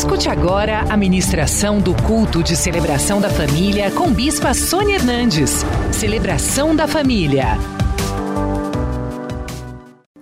Escute 0.00 0.30
agora 0.30 0.80
a 0.90 0.96
ministração 0.96 1.78
do 1.78 1.94
culto 2.04 2.42
de 2.42 2.56
celebração 2.56 3.20
da 3.20 3.28
família 3.28 3.90
com 3.90 4.10
Bispa 4.10 4.54
Sônia 4.54 4.94
Hernandes. 4.94 5.56
Celebração 5.92 6.74
da 6.74 6.88
família. 6.88 7.48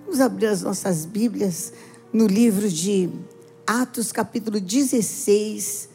Vamos 0.03 0.19
abrir 0.19 0.47
as 0.47 0.63
nossas 0.63 1.05
Bíblias 1.05 1.71
no 2.11 2.27
livro 2.27 2.67
de 2.67 3.09
Atos, 3.65 4.11
capítulo 4.11 4.59
16, 4.59 5.87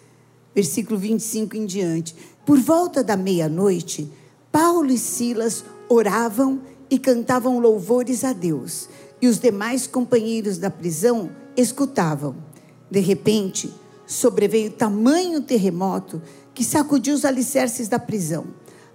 versículo 0.55 0.99
25 0.99 1.55
em 1.55 1.67
diante. 1.67 2.17
Por 2.47 2.59
volta 2.59 3.05
da 3.05 3.19
meia-noite, 3.19 4.11
Paulo 4.51 4.91
e 4.91 4.97
Silas 4.97 5.63
oravam 5.91 6.63
e 6.89 6.99
cantavam 6.99 7.59
louvores 7.59 8.25
a 8.25 8.33
Deus, 8.33 8.89
e 9.21 9.29
os 9.29 9.39
demais 9.39 9.87
companheiros 9.87 10.57
da 10.57 10.71
prisão 10.71 11.29
escutavam. 11.55 12.54
De 12.91 13.01
repente, 13.01 13.73
sobreveio 14.07 14.71
tamanho 14.71 15.41
terremoto 15.41 16.21
que 16.55 16.65
sacudiu 16.65 17.15
os 17.15 17.25
alicerces 17.25 17.89
da 17.89 17.99
prisão. 17.99 18.47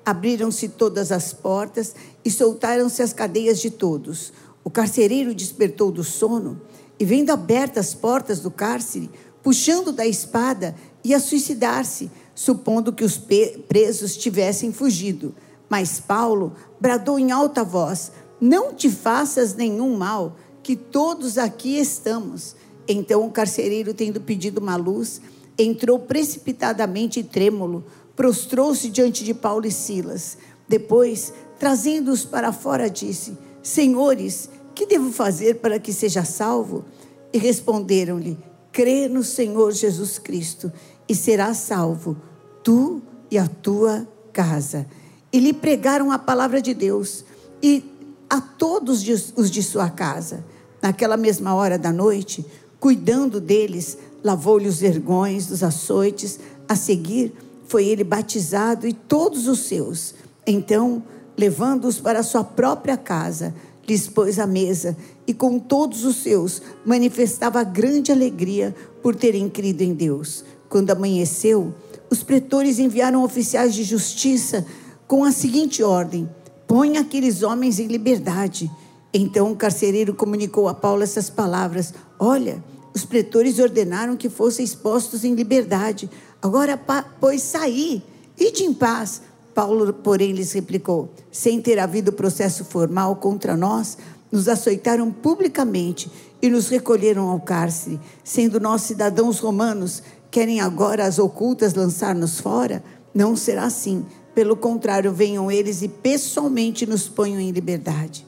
Abriram-se 0.06 0.70
todas 0.70 1.12
as 1.12 1.34
portas 1.34 1.94
e 2.24 2.32
soltaram-se 2.32 3.02
as 3.02 3.14
cadeias 3.14 3.60
de 3.60 3.70
todos. 3.70 4.32
O 4.64 4.70
carcereiro 4.70 5.36
despertou 5.36 5.92
do 5.92 6.04
sono 6.04 6.62
e, 7.00 7.06
vendo 7.06 7.32
abertas 7.32 7.88
as 7.88 7.94
portas 7.94 8.40
do 8.40 8.50
cárcere, 8.50 9.10
puxando 9.44 9.92
da 9.92 10.06
espada, 10.06 10.76
ia 11.04 11.20
suicidar-se, 11.20 12.10
supondo 12.34 12.94
que 12.94 13.04
os 13.04 13.20
presos 13.68 14.18
tivessem 14.18 14.72
fugido. 14.72 15.36
Mas 15.70 16.00
Paulo 16.00 16.54
bradou 16.80 17.20
em 17.20 17.32
alta 17.32 17.64
voz: 17.64 18.12
Não 18.40 18.74
te 18.74 18.90
faças 18.90 19.54
nenhum 19.54 19.96
mal, 19.96 20.36
que 20.64 20.76
todos 20.76 21.38
aqui 21.38 21.78
estamos. 21.78 22.56
Então 22.92 23.28
o 23.28 23.32
carcereiro, 23.32 23.94
tendo 23.94 24.20
pedido 24.20 24.58
uma 24.58 24.76
luz, 24.76 25.22
entrou 25.56 26.00
precipitadamente 26.00 27.20
e 27.20 27.24
trêmulo, 27.24 27.86
prostrou-se 28.16 28.90
diante 28.90 29.24
de 29.24 29.32
Paulo 29.32 29.68
e 29.68 29.72
Silas. 29.72 30.40
Depois, 30.68 31.32
trazendo-os 31.60 32.26
para 32.26 32.52
fora, 32.52 32.90
disse: 32.90 33.38
Senhores, 33.62 34.50
que 34.74 34.88
devo 34.88 35.12
fazer 35.12 35.58
para 35.58 35.80
que 35.80 35.94
seja 35.94 36.26
salvo? 36.26 36.84
E 37.32 37.38
responderam-lhe: 37.38 38.36
Crê 38.72 39.08
no 39.08 39.24
Senhor 39.24 39.72
Jesus 39.72 40.18
Cristo 40.18 40.72
e 41.08 41.14
serás 41.14 41.58
salvo, 41.58 42.18
tu 42.64 43.04
e 43.30 43.38
a 43.38 43.48
tua 43.48 44.08
casa. 44.34 44.88
E 45.32 45.40
lhe 45.40 45.54
pregaram 45.54 46.12
a 46.12 46.18
palavra 46.18 46.60
de 46.60 46.74
Deus 46.74 47.24
e 47.62 47.84
a 48.28 48.42
todos 48.42 49.04
os 49.36 49.52
de 49.52 49.62
sua 49.62 49.92
casa. 49.92 50.44
Naquela 50.82 51.18
mesma 51.18 51.54
hora 51.54 51.78
da 51.78 51.92
noite, 51.92 52.46
cuidando 52.80 53.40
deles, 53.42 53.98
lavou-lhe 54.24 54.68
os 54.68 54.80
vergões 54.80 55.48
dos 55.48 55.64
açoites. 55.64 56.40
A 56.68 56.76
seguir, 56.76 57.34
foi 57.68 57.86
ele 57.86 58.04
batizado 58.04 58.88
e 58.88 58.94
todos 58.94 59.48
os 59.48 59.60
seus. 59.60 60.14
Então, 60.46 61.04
levando-os 61.38 62.00
para 62.00 62.24
sua 62.24 62.44
própria 62.44 62.98
casa, 62.98 63.54
lhes 63.88 64.08
pôs 64.08 64.40
a 64.40 64.46
mesa 64.46 64.96
e 65.26 65.34
com 65.34 65.60
todos 65.60 66.04
os 66.06 66.18
seus 66.18 66.62
manifestava 66.86 67.64
grande 67.64 68.12
alegria 68.12 68.76
por 69.02 69.16
terem 69.16 69.50
crido 69.50 69.82
em 69.82 69.94
Deus. 69.94 70.44
Quando 70.68 70.92
amanheceu, 70.92 71.74
os 72.10 72.24
pretores 72.24 72.80
enviaram 72.80 73.24
oficiais 73.24 73.74
de 73.74 73.84
justiça 73.84 74.66
com 75.08 75.24
a 75.24 75.32
seguinte 75.32 75.82
ordem: 75.82 76.30
põe 76.68 76.98
aqueles 76.98 77.42
homens 77.42 77.80
em 77.80 77.88
liberdade. 77.88 78.70
Então 79.12 79.52
o 79.52 79.56
carcereiro 79.56 80.14
comunicou 80.14 80.68
a 80.68 80.74
Paulo 80.74 81.02
essas 81.02 81.30
palavras: 81.30 81.94
Olha, 82.20 82.62
os 82.94 83.06
pretores 83.06 83.60
ordenaram 83.60 84.18
que 84.18 84.30
fossem 84.30 84.66
expostos 84.66 85.24
em 85.24 85.34
liberdade. 85.34 86.10
Agora, 86.42 86.78
pois, 87.20 87.42
saí, 87.42 88.04
ide 88.38 88.64
em 88.64 88.74
paz. 88.74 89.22
Paulo, 89.56 89.94
porém, 89.94 90.34
lhes 90.34 90.52
replicou: 90.52 91.10
Sem 91.32 91.62
ter 91.62 91.80
havido 91.80 92.12
processo 92.12 92.66
formal 92.66 93.16
contra 93.16 93.56
nós, 93.56 93.98
nos 94.32 94.48
açoitaram 94.50 95.12
publicamente 95.12 96.12
e 96.42 96.50
nos 96.50 96.68
recolheram 96.68 97.30
ao 97.30 97.40
cárcere. 97.40 98.00
Sendo 98.24 98.60
nós 98.60 98.82
cidadãos 98.82 99.40
romanos, 99.40 100.04
querem 100.30 100.60
agora 100.60 101.06
as 101.06 101.20
ocultas 101.20 101.74
lançar-nos 101.74 102.40
fora? 102.40 102.84
Não 103.14 103.36
será 103.36 103.64
assim. 103.64 104.06
Pelo 104.36 104.56
contrário, 104.56 105.12
venham 105.12 105.52
eles 105.52 105.82
e 105.82 105.88
pessoalmente 105.88 106.86
nos 106.86 107.10
ponham 107.10 107.40
em 107.40 107.52
liberdade. 107.52 108.26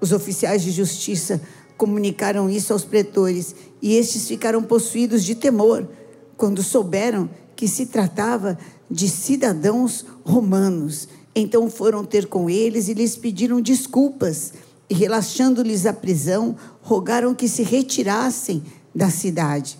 Os 0.00 0.12
oficiais 0.12 0.62
de 0.62 0.70
justiça 0.70 1.40
comunicaram 1.84 2.48
isso 2.48 2.72
aos 2.72 2.82
pretores 2.82 3.54
e 3.82 3.94
estes 3.96 4.26
ficaram 4.26 4.62
possuídos 4.62 5.22
de 5.22 5.34
temor 5.34 5.86
quando 6.34 6.62
souberam 6.62 7.28
que 7.54 7.68
se 7.68 7.84
tratava 7.84 8.58
de 8.90 9.06
cidadãos 9.06 10.02
romanos. 10.24 11.06
Então 11.34 11.68
foram 11.68 12.02
ter 12.02 12.26
com 12.26 12.48
eles 12.48 12.88
e 12.88 12.94
lhes 12.94 13.16
pediram 13.16 13.60
desculpas 13.60 14.54
e, 14.88 14.94
relaxando-lhes 14.94 15.84
a 15.84 15.92
prisão, 15.92 16.56
rogaram 16.80 17.34
que 17.34 17.50
se 17.50 17.62
retirassem 17.62 18.62
da 18.94 19.10
cidade. 19.10 19.78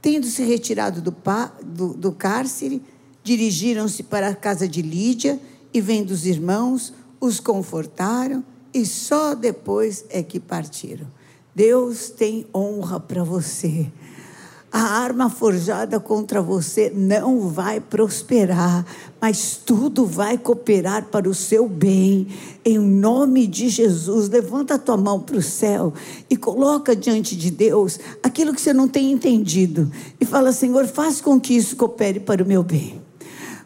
Tendo 0.00 0.26
se 0.28 0.42
retirado 0.42 1.02
do, 1.02 1.14
do, 1.62 1.92
do 1.92 2.12
cárcere, 2.12 2.80
dirigiram-se 3.22 4.02
para 4.02 4.28
a 4.28 4.34
casa 4.34 4.66
de 4.66 4.80
Lídia 4.80 5.38
e, 5.74 5.80
vendo 5.82 6.10
os 6.10 6.24
irmãos, 6.24 6.94
os 7.20 7.38
confortaram 7.38 8.42
e 8.72 8.86
só 8.86 9.34
depois 9.34 10.06
é 10.08 10.22
que 10.22 10.40
partiram. 10.40 11.17
Deus 11.58 12.08
tem 12.08 12.46
honra 12.54 13.00
para 13.00 13.24
você. 13.24 13.88
A 14.70 14.80
arma 14.80 15.28
forjada 15.28 15.98
contra 15.98 16.40
você 16.40 16.88
não 16.94 17.48
vai 17.48 17.80
prosperar, 17.80 18.86
mas 19.20 19.56
tudo 19.66 20.06
vai 20.06 20.38
cooperar 20.38 21.06
para 21.06 21.28
o 21.28 21.34
seu 21.34 21.68
bem. 21.68 22.28
Em 22.64 22.78
nome 22.78 23.44
de 23.44 23.68
Jesus, 23.68 24.28
levanta 24.28 24.74
a 24.74 24.78
tua 24.78 24.96
mão 24.96 25.18
para 25.18 25.36
o 25.36 25.42
céu 25.42 25.92
e 26.30 26.36
coloca 26.36 26.94
diante 26.94 27.34
de 27.34 27.50
Deus 27.50 27.98
aquilo 28.22 28.54
que 28.54 28.60
você 28.60 28.72
não 28.72 28.86
tem 28.86 29.10
entendido 29.10 29.90
e 30.20 30.24
fala: 30.24 30.52
Senhor, 30.52 30.86
faz 30.86 31.20
com 31.20 31.40
que 31.40 31.56
isso 31.56 31.74
coopere 31.74 32.20
para 32.20 32.44
o 32.44 32.46
meu 32.46 32.62
bem. 32.62 33.07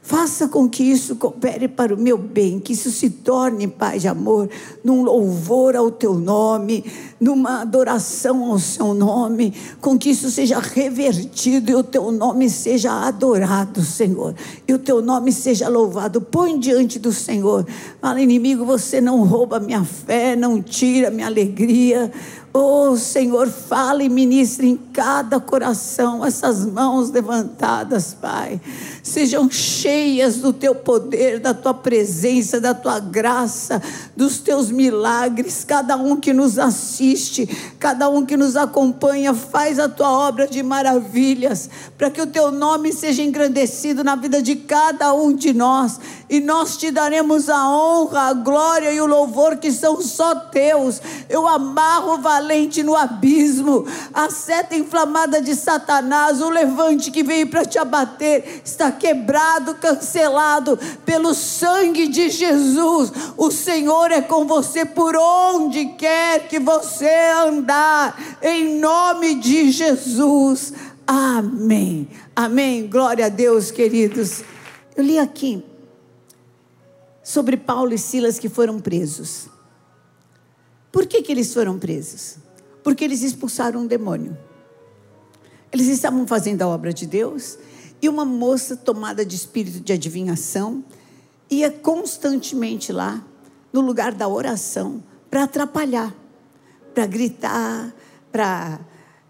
Faça 0.04 0.48
com 0.48 0.68
que 0.68 0.82
isso 0.82 1.14
coopere 1.14 1.68
para 1.68 1.94
o 1.94 1.98
meu 1.98 2.18
bem, 2.18 2.58
que 2.58 2.72
isso 2.72 2.90
se 2.90 3.08
torne, 3.08 3.68
Pai 3.68 4.00
de 4.00 4.08
amor, 4.08 4.50
num 4.82 5.04
louvor 5.04 5.76
ao 5.76 5.92
teu 5.92 6.14
nome, 6.14 6.84
numa 7.20 7.60
adoração 7.60 8.50
ao 8.50 8.58
seu 8.58 8.94
nome, 8.94 9.54
com 9.80 9.96
que 9.96 10.10
isso 10.10 10.28
seja 10.28 10.58
revertido 10.58 11.70
e 11.70 11.74
o 11.76 11.84
teu 11.84 12.10
nome 12.10 12.50
seja 12.50 12.90
adorado, 13.06 13.80
Senhor, 13.80 14.34
e 14.66 14.74
o 14.74 14.78
teu 14.78 15.00
nome 15.00 15.30
seja 15.30 15.68
louvado. 15.68 16.20
Põe 16.20 16.58
diante 16.58 16.98
do 16.98 17.12
Senhor, 17.12 17.64
fala, 18.00 18.20
inimigo, 18.20 18.64
você 18.64 19.00
não 19.00 19.22
rouba 19.22 19.60
minha 19.60 19.84
fé, 19.84 20.34
não 20.34 20.60
tira 20.60 21.12
minha 21.12 21.28
alegria. 21.28 22.10
Oh 22.54 22.98
Senhor, 22.98 23.48
fale 23.48 24.04
e 24.04 24.08
ministre 24.10 24.68
em 24.68 24.76
cada 24.76 25.40
coração 25.40 26.22
essas 26.22 26.66
mãos 26.66 27.10
levantadas, 27.10 28.12
Pai. 28.12 28.60
Sejam 29.02 29.50
cheias 29.50 30.36
do 30.36 30.52
teu 30.52 30.74
poder, 30.74 31.40
da 31.40 31.54
tua 31.54 31.72
presença, 31.72 32.60
da 32.60 32.74
tua 32.74 33.00
graça, 33.00 33.80
dos 34.14 34.38
teus 34.38 34.70
milagres. 34.70 35.64
Cada 35.64 35.96
um 35.96 36.16
que 36.16 36.34
nos 36.34 36.58
assiste, 36.58 37.46
cada 37.78 38.10
um 38.10 38.26
que 38.26 38.36
nos 38.36 38.54
acompanha, 38.54 39.32
faz 39.32 39.78
a 39.78 39.88
tua 39.88 40.10
obra 40.10 40.46
de 40.46 40.62
maravilhas, 40.62 41.70
para 41.96 42.10
que 42.10 42.20
o 42.20 42.26
teu 42.26 42.52
nome 42.52 42.92
seja 42.92 43.22
engrandecido 43.22 44.04
na 44.04 44.14
vida 44.14 44.42
de 44.42 44.56
cada 44.56 45.14
um 45.14 45.34
de 45.34 45.54
nós. 45.54 45.98
E 46.28 46.38
nós 46.38 46.76
te 46.76 46.90
daremos 46.90 47.48
a 47.48 47.69
honra, 47.69 48.28
a 48.28 48.32
glória 48.34 48.92
e 48.92 49.00
o 49.00 49.06
louvor 49.06 49.56
que 49.56 49.72
são 49.72 50.02
só 50.02 50.34
teus. 50.34 51.00
Eu 51.30 51.48
amarro 51.48 52.14
o 52.14 52.19
valente 52.42 52.82
no 52.82 52.97
abismo, 52.97 53.86
a 54.12 54.28
seta 54.28 54.75
inflamada 54.75 55.41
de 55.41 55.54
Satanás, 55.54 56.41
o 56.41 56.50
levante 56.50 57.10
que 57.10 57.22
veio 57.22 57.48
para 57.48 57.64
te 57.64 57.78
abater, 57.78 58.62
está 58.64 58.90
quebrado, 58.90 59.76
cancelado 59.76 60.78
pelo 61.06 61.34
sangue 61.34 62.08
de 62.08 62.28
Jesus. 62.28 63.12
O 63.37 63.50
Senhor 63.50 64.11
é 64.11 64.20
com 64.20 64.44
você 64.44 64.84
por 64.84 65.16
onde 65.16 65.87
quer 65.94 66.49
que 66.49 66.58
você 66.58 67.11
andar, 67.46 68.38
em 68.43 68.81
nome 68.81 69.37
de 69.37 69.70
Jesus. 69.70 70.72
Amém. 71.06 72.08
Amém. 72.34 72.88
Glória 72.88 73.26
a 73.26 73.28
Deus, 73.28 73.70
queridos. 73.70 74.43
Eu 74.96 75.05
li 75.05 75.19
aqui 75.19 75.64
sobre 77.22 77.56
Paulo 77.56 77.94
e 77.94 77.99
Silas 77.99 78.38
que 78.38 78.49
foram 78.49 78.81
presos. 78.81 79.49
Por 80.93 81.06
que, 81.06 81.22
que 81.22 81.32
eles 81.32 81.52
foram 81.55 81.78
presos? 81.78 82.41
Porque 82.82 83.05
eles 83.05 83.23
expulsaram 83.23 83.81
um 83.81 83.87
demônio. 83.87 84.37
Eles 85.70 85.87
estavam 85.88 86.26
fazendo 86.26 86.62
a 86.62 86.69
obra 86.69 86.93
de 86.93 87.06
Deus 87.06 87.58
e 88.00 88.08
uma 88.08 88.25
moça 88.25 88.76
tomada 88.76 89.25
de 89.25 89.37
espírito 89.37 89.81
de 89.81 89.93
adivinhação 89.93 90.84
ia 91.49 91.70
constantemente 91.70 92.93
lá, 92.93 93.23
no 93.73 93.81
lugar 93.81 94.12
da 94.12 94.29
oração, 94.29 95.02
para 95.31 95.44
atrapalhar, 95.44 96.14
para 96.94 97.06
gritar, 97.06 97.94
para 98.31 98.81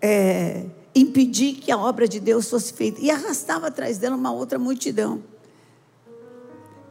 é, 0.00 0.66
impedir 0.94 1.54
que 1.54 1.70
a 1.70 1.78
obra 1.78 2.08
de 2.08 2.20
Deus 2.20 2.48
fosse 2.48 2.72
feita. 2.72 3.00
E 3.00 3.10
arrastava 3.10 3.68
atrás 3.68 3.98
dela 3.98 4.16
uma 4.16 4.32
outra 4.32 4.58
multidão. 4.58 5.22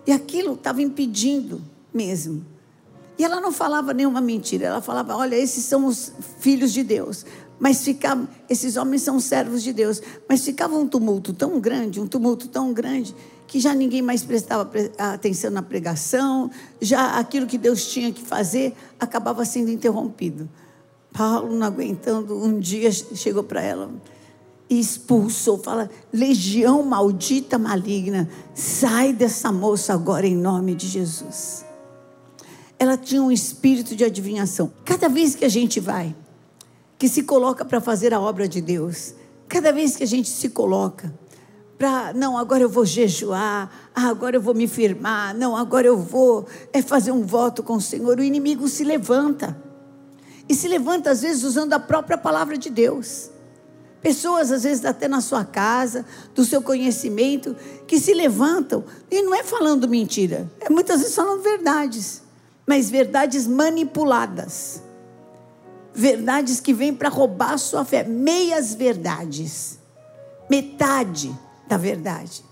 E 0.05 0.11
aquilo 0.11 0.53
estava 0.53 0.81
impedindo 0.81 1.61
mesmo. 1.93 2.45
E 3.17 3.23
ela 3.23 3.39
não 3.39 3.51
falava 3.51 3.93
nenhuma 3.93 4.21
mentira, 4.21 4.67
ela 4.67 4.81
falava: 4.81 5.15
olha, 5.15 5.35
esses 5.35 5.63
são 5.63 5.85
os 5.85 6.11
filhos 6.39 6.71
de 6.71 6.83
Deus. 6.83 7.25
Mas 7.59 7.83
ficava, 7.83 8.27
esses 8.49 8.75
homens 8.75 9.03
são 9.03 9.19
servos 9.19 9.61
de 9.61 9.71
Deus. 9.71 10.01
Mas 10.27 10.43
ficava 10.43 10.75
um 10.75 10.87
tumulto 10.87 11.31
tão 11.31 11.59
grande, 11.59 12.01
um 12.01 12.07
tumulto 12.07 12.47
tão 12.47 12.73
grande, 12.73 13.15
que 13.45 13.59
já 13.59 13.75
ninguém 13.75 14.01
mais 14.01 14.23
prestava 14.23 14.67
atenção 14.97 15.51
na 15.51 15.61
pregação, 15.61 16.49
já 16.81 17.19
aquilo 17.19 17.45
que 17.45 17.57
Deus 17.57 17.85
tinha 17.85 18.11
que 18.11 18.23
fazer 18.23 18.73
acabava 18.99 19.45
sendo 19.45 19.69
interrompido. 19.69 20.49
Paulo, 21.13 21.53
não 21.53 21.67
aguentando, 21.67 22.35
um 22.35 22.59
dia 22.59 22.91
chegou 22.91 23.43
para 23.43 23.61
ela 23.61 23.91
e 24.69 24.79
expulsou, 24.79 25.57
fala: 25.57 25.89
legião 26.13 26.81
maldita 26.81 27.59
maligna, 27.59 28.29
sai 28.55 29.11
dessa 29.11 29.51
moça 29.51 29.93
agora 29.93 30.25
em 30.25 30.35
nome 30.35 30.73
de 30.73 30.87
Jesus. 30.87 31.65
Ela 32.81 32.97
tinha 32.97 33.21
um 33.21 33.31
espírito 33.31 33.95
de 33.95 34.03
adivinhação. 34.03 34.73
Cada 34.83 35.07
vez 35.07 35.35
que 35.35 35.45
a 35.45 35.49
gente 35.49 35.79
vai, 35.79 36.15
que 36.97 37.07
se 37.07 37.21
coloca 37.21 37.63
para 37.63 37.79
fazer 37.79 38.11
a 38.11 38.19
obra 38.19 38.47
de 38.47 38.59
Deus, 38.59 39.13
cada 39.47 39.71
vez 39.71 39.95
que 39.95 40.01
a 40.01 40.07
gente 40.07 40.27
se 40.27 40.49
coloca 40.49 41.13
para, 41.77 42.11
não, 42.13 42.35
agora 42.35 42.63
eu 42.63 42.69
vou 42.69 42.83
jejuar, 42.83 43.91
ah, 43.93 44.07
agora 44.07 44.35
eu 44.35 44.41
vou 44.41 44.55
me 44.55 44.67
firmar, 44.67 45.37
não, 45.37 45.55
agora 45.55 45.85
eu 45.85 45.95
vou 45.95 46.47
é 46.73 46.81
fazer 46.81 47.11
um 47.11 47.21
voto 47.21 47.61
com 47.61 47.73
o 47.73 47.81
Senhor, 47.81 48.17
o 48.17 48.23
inimigo 48.23 48.67
se 48.67 48.83
levanta. 48.83 49.55
E 50.49 50.55
se 50.55 50.67
levanta, 50.67 51.11
às 51.11 51.21
vezes, 51.21 51.43
usando 51.43 51.73
a 51.73 51.79
própria 51.79 52.17
palavra 52.17 52.57
de 52.57 52.71
Deus. 52.71 53.29
Pessoas, 54.01 54.51
às 54.51 54.63
vezes, 54.63 54.83
até 54.85 55.07
na 55.07 55.21
sua 55.21 55.45
casa, 55.45 56.03
do 56.33 56.43
seu 56.43 56.63
conhecimento, 56.63 57.55
que 57.85 57.99
se 57.99 58.11
levantam, 58.11 58.83
e 59.11 59.21
não 59.21 59.35
é 59.35 59.43
falando 59.43 59.87
mentira, 59.87 60.51
é 60.59 60.67
muitas 60.67 61.01
vezes 61.01 61.13
falando 61.13 61.43
verdades, 61.43 62.20
mas 62.71 62.89
verdades 62.89 63.47
manipuladas. 63.47 64.81
Verdades 65.93 66.61
que 66.61 66.73
vêm 66.73 66.93
para 66.93 67.09
roubar 67.09 67.55
a 67.55 67.57
sua 67.57 67.83
fé, 67.83 68.01
meias 68.05 68.73
verdades, 68.73 69.77
metade 70.49 71.37
da 71.67 71.75
verdade. 71.75 72.45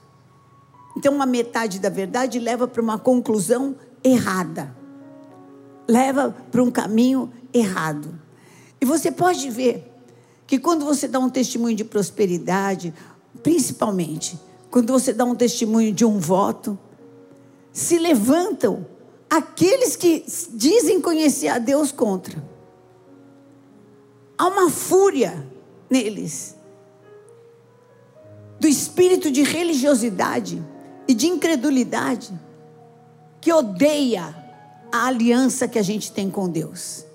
Então, 0.97 1.15
uma 1.15 1.25
metade 1.25 1.79
da 1.79 1.87
verdade 1.87 2.37
leva 2.37 2.67
para 2.67 2.81
uma 2.81 2.99
conclusão 2.99 3.77
errada, 4.03 4.75
leva 5.87 6.35
para 6.51 6.61
um 6.61 6.69
caminho 6.69 7.31
errado. 7.53 8.19
E 8.81 8.83
você 8.83 9.09
pode 9.09 9.49
ver 9.49 9.89
que 10.45 10.59
quando 10.59 10.83
você 10.83 11.07
dá 11.07 11.17
um 11.17 11.29
testemunho 11.29 11.77
de 11.77 11.85
prosperidade, 11.85 12.93
principalmente 13.41 14.37
quando 14.69 14.91
você 14.91 15.13
dá 15.13 15.23
um 15.23 15.33
testemunho 15.33 15.93
de 15.93 16.03
um 16.03 16.19
voto, 16.19 16.77
se 17.71 17.97
levantam 17.97 18.98
aqueles 19.29 19.95
que 19.95 20.25
dizem 20.51 20.99
conhecer 20.99 21.49
a 21.49 21.59
Deus 21.59 21.91
contra. 21.91 22.41
Há 24.37 24.47
uma 24.47 24.69
fúria 24.69 25.45
neles, 25.89 26.55
do 28.59 28.67
espírito 28.67 29.31
de 29.31 29.43
religiosidade 29.43 30.61
e 31.07 31.13
de 31.13 31.27
incredulidade, 31.27 32.31
que 33.41 33.51
odeia 33.51 34.35
a 34.91 35.07
aliança 35.07 35.67
que 35.67 35.79
a 35.79 35.83
gente 35.83 36.11
tem 36.11 36.29
com 36.29 36.49
Deus 36.49 37.09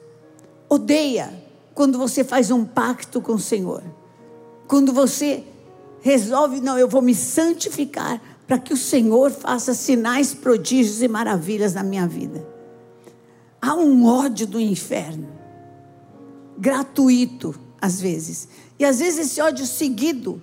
odeia 0.75 1.33
quando 1.75 1.99
você 1.99 2.23
faz 2.23 2.51
um 2.51 2.65
pacto 2.65 3.21
com 3.21 3.35
o 3.35 3.39
Senhor. 3.39 3.83
Quando 4.67 4.93
você 4.93 5.45
resolve, 6.01 6.61
não, 6.61 6.79
eu 6.79 6.89
vou 6.89 7.03
me 7.03 7.15
santificar 7.15 8.21
para 8.47 8.59
que 8.59 8.73
o 8.73 8.77
Senhor 8.77 9.31
faça 9.31 9.75
sinais, 9.75 10.35
prodígios 10.35 11.03
e 11.03 11.09
maravilhas 11.09 11.75
na 11.75 11.83
minha 11.83 12.07
vida. 12.07 12.47
Há 13.61 13.75
um 13.75 14.05
ódio 14.05 14.47
do 14.47 14.61
inferno, 14.61 15.29
gratuito, 16.59 17.55
às 17.81 18.01
vezes. 18.01 18.49
E 18.79 18.85
às 18.85 18.99
vezes 18.99 19.27
esse 19.27 19.41
ódio 19.41 19.67
seguido 19.67 20.43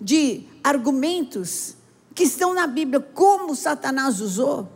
de 0.00 0.44
argumentos 0.62 1.76
que 2.14 2.24
estão 2.24 2.52
na 2.52 2.66
Bíblia, 2.66 3.00
como 3.00 3.56
Satanás 3.56 4.20
usou 4.20 4.68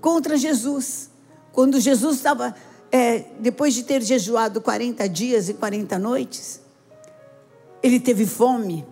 contra 0.00 0.36
Jesus. 0.36 1.10
Quando 1.52 1.78
Jesus 1.78 2.16
estava 2.16 2.54
é, 2.90 3.26
depois 3.38 3.74
de 3.74 3.84
ter 3.84 4.02
jejuado 4.02 4.60
40 4.60 5.08
dias 5.08 5.48
e 5.48 5.54
40 5.54 5.98
noites, 5.98 6.60
ele 7.82 8.00
teve 8.00 8.26
fome. 8.26 8.84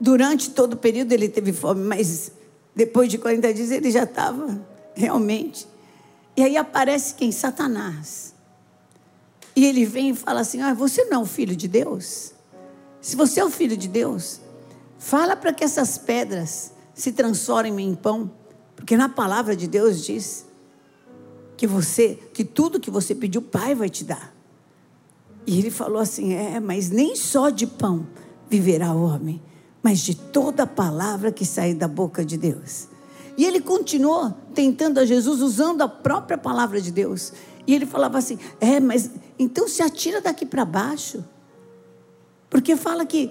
Durante 0.00 0.50
todo 0.50 0.74
o 0.74 0.76
período 0.76 1.12
ele 1.12 1.28
teve 1.28 1.52
fome, 1.52 1.84
mas 1.84 2.32
depois 2.74 3.08
de 3.08 3.18
40 3.18 3.54
dias 3.54 3.70
ele 3.70 3.90
já 3.90 4.04
estava 4.04 4.60
realmente. 4.94 5.66
E 6.36 6.42
aí 6.42 6.56
aparece 6.56 7.14
quem? 7.14 7.30
Satanás. 7.30 8.34
E 9.56 9.64
ele 9.64 9.84
vem 9.84 10.10
e 10.10 10.14
fala 10.14 10.40
assim: 10.40 10.60
ah, 10.60 10.74
você 10.74 11.04
não 11.04 11.20
é 11.20 11.22
o 11.22 11.26
filho 11.26 11.54
de 11.54 11.68
Deus? 11.68 12.32
Se 13.00 13.16
você 13.16 13.40
é 13.40 13.44
o 13.44 13.50
filho 13.50 13.76
de 13.76 13.86
Deus, 13.86 14.40
fala 14.98 15.36
para 15.36 15.52
que 15.52 15.62
essas 15.62 15.98
pedras 15.98 16.72
se 16.94 17.12
transformem 17.12 17.88
em 17.88 17.94
pão, 17.94 18.30
porque 18.74 18.96
na 18.96 19.08
palavra 19.08 19.54
de 19.54 19.68
Deus 19.68 20.04
diz 20.04 20.46
que 21.56 21.66
você, 21.66 22.18
que 22.32 22.44
tudo 22.44 22.80
que 22.80 22.90
você 22.90 23.14
pediu, 23.14 23.40
o 23.40 23.44
Pai 23.44 23.74
vai 23.74 23.88
te 23.88 24.04
dar. 24.04 24.34
E 25.46 25.58
ele 25.58 25.70
falou 25.70 25.98
assim: 25.98 26.32
É, 26.32 26.58
mas 26.58 26.90
nem 26.90 27.14
só 27.14 27.50
de 27.50 27.66
pão 27.66 28.06
viverá 28.48 28.92
o 28.92 29.04
homem, 29.04 29.40
mas 29.84 29.98
de 29.98 30.14
toda 30.14 30.66
palavra 30.66 31.30
que 31.30 31.44
sair 31.44 31.74
da 31.74 31.86
boca 31.86 32.24
de 32.24 32.38
Deus. 32.38 32.88
E 33.36 33.44
ele 33.44 33.60
continuou 33.60 34.32
tentando 34.54 34.98
a 34.98 35.04
Jesus 35.04 35.42
usando 35.42 35.82
a 35.82 35.88
própria 35.88 36.38
palavra 36.38 36.80
de 36.80 36.90
Deus. 36.90 37.34
E 37.66 37.74
ele 37.74 37.84
falava 37.84 38.16
assim: 38.16 38.38
É, 38.58 38.80
mas 38.80 39.10
então 39.38 39.68
se 39.68 39.82
atira 39.82 40.22
daqui 40.22 40.46
para 40.46 40.64
baixo. 40.64 41.22
Porque 42.48 42.76
fala 42.76 43.04
que 43.04 43.30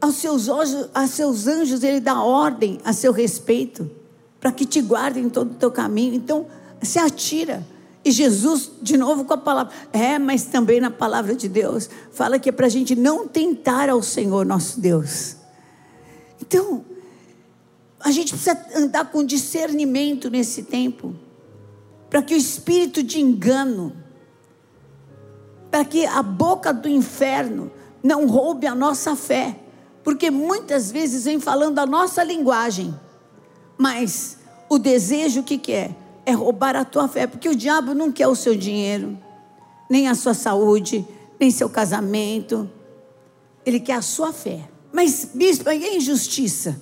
aos 0.00 0.16
seus, 0.16 0.48
anjos, 0.48 0.88
aos 0.92 1.10
seus 1.10 1.46
anjos 1.46 1.84
ele 1.84 2.00
dá 2.00 2.20
ordem 2.20 2.80
a 2.82 2.92
seu 2.92 3.12
respeito, 3.12 3.88
para 4.40 4.50
que 4.50 4.64
te 4.64 4.80
guardem 4.80 5.26
em 5.26 5.30
todo 5.30 5.52
o 5.52 5.54
teu 5.54 5.70
caminho. 5.70 6.14
Então, 6.14 6.46
se 6.82 6.98
atira. 6.98 7.64
E 8.04 8.10
Jesus, 8.10 8.72
de 8.82 8.96
novo 8.96 9.24
com 9.24 9.34
a 9.34 9.36
palavra, 9.36 9.72
é, 9.92 10.18
mas 10.18 10.44
também 10.44 10.80
na 10.80 10.90
palavra 10.90 11.36
de 11.36 11.48
Deus, 11.48 11.88
fala 12.10 12.38
que 12.40 12.48
é 12.48 12.52
para 12.52 12.66
a 12.66 12.70
gente 12.70 12.96
não 12.96 13.28
tentar 13.28 13.88
ao 13.88 14.02
Senhor 14.02 14.44
nosso 14.44 14.80
Deus. 14.80 15.39
Então, 16.40 16.84
a 18.00 18.10
gente 18.10 18.32
precisa 18.32 18.58
andar 18.74 19.10
com 19.10 19.24
discernimento 19.24 20.30
nesse 20.30 20.62
tempo, 20.62 21.14
para 22.08 22.22
que 22.22 22.34
o 22.34 22.36
espírito 22.36 23.02
de 23.02 23.20
engano, 23.20 23.94
para 25.70 25.84
que 25.84 26.06
a 26.06 26.22
boca 26.22 26.72
do 26.72 26.88
inferno 26.88 27.70
não 28.02 28.26
roube 28.26 28.66
a 28.66 28.74
nossa 28.74 29.14
fé, 29.14 29.56
porque 30.02 30.30
muitas 30.30 30.90
vezes 30.90 31.24
vem 31.24 31.38
falando 31.38 31.78
a 31.78 31.86
nossa 31.86 32.24
linguagem, 32.24 32.98
mas 33.76 34.38
o 34.68 34.78
desejo 34.78 35.42
que 35.42 35.58
quer 35.58 35.94
é 36.24 36.32
roubar 36.32 36.74
a 36.74 36.84
tua 36.84 37.06
fé, 37.06 37.26
porque 37.26 37.48
o 37.48 37.54
diabo 37.54 37.94
não 37.94 38.10
quer 38.10 38.28
o 38.28 38.34
seu 38.34 38.54
dinheiro, 38.54 39.18
nem 39.90 40.08
a 40.08 40.14
sua 40.14 40.34
saúde, 40.34 41.06
nem 41.38 41.50
seu 41.50 41.68
casamento. 41.68 42.70
Ele 43.64 43.80
quer 43.80 43.94
a 43.94 44.02
sua 44.02 44.32
fé. 44.32 44.68
Mas, 44.92 45.30
bispo, 45.32 45.70
e 45.70 45.84
a 45.84 45.94
injustiça? 45.94 46.80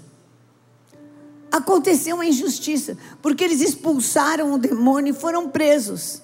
Aconteceu 1.50 2.14
uma 2.16 2.26
injustiça, 2.26 2.96
porque 3.22 3.44
eles 3.44 3.60
expulsaram 3.60 4.54
o 4.54 4.58
demônio 4.58 5.12
e 5.12 5.18
foram 5.18 5.48
presos, 5.48 6.22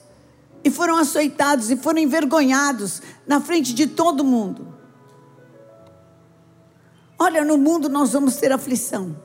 e 0.62 0.70
foram 0.70 0.96
açoitados, 0.96 1.70
e 1.70 1.76
foram 1.76 1.98
envergonhados 1.98 3.00
na 3.26 3.40
frente 3.40 3.72
de 3.72 3.86
todo 3.86 4.24
mundo. 4.24 4.74
Olha, 7.18 7.44
no 7.44 7.56
mundo 7.56 7.88
nós 7.88 8.12
vamos 8.12 8.36
ter 8.36 8.52
aflição, 8.52 9.16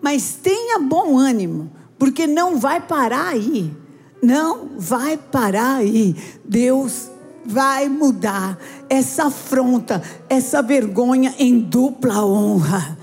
mas 0.00 0.34
tenha 0.40 0.78
bom 0.78 1.18
ânimo, 1.18 1.72
porque 1.98 2.26
não 2.26 2.58
vai 2.58 2.80
parar 2.80 3.28
aí. 3.28 3.74
Não 4.22 4.70
vai 4.78 5.18
parar 5.18 5.76
aí. 5.76 6.16
Deus 6.44 7.10
vai 7.44 7.88
mudar 7.88 8.58
essa 8.88 9.26
afronta, 9.26 10.02
essa 10.28 10.62
vergonha 10.62 11.34
em 11.38 11.58
dupla 11.58 12.24
honra. 12.24 12.98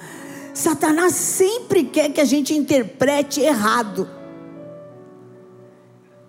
Satanás 0.54 1.14
sempre 1.14 1.86
quer 1.86 2.12
que 2.12 2.20
a 2.20 2.26
gente 2.26 2.54
interprete 2.54 3.42
errado. 3.42 4.10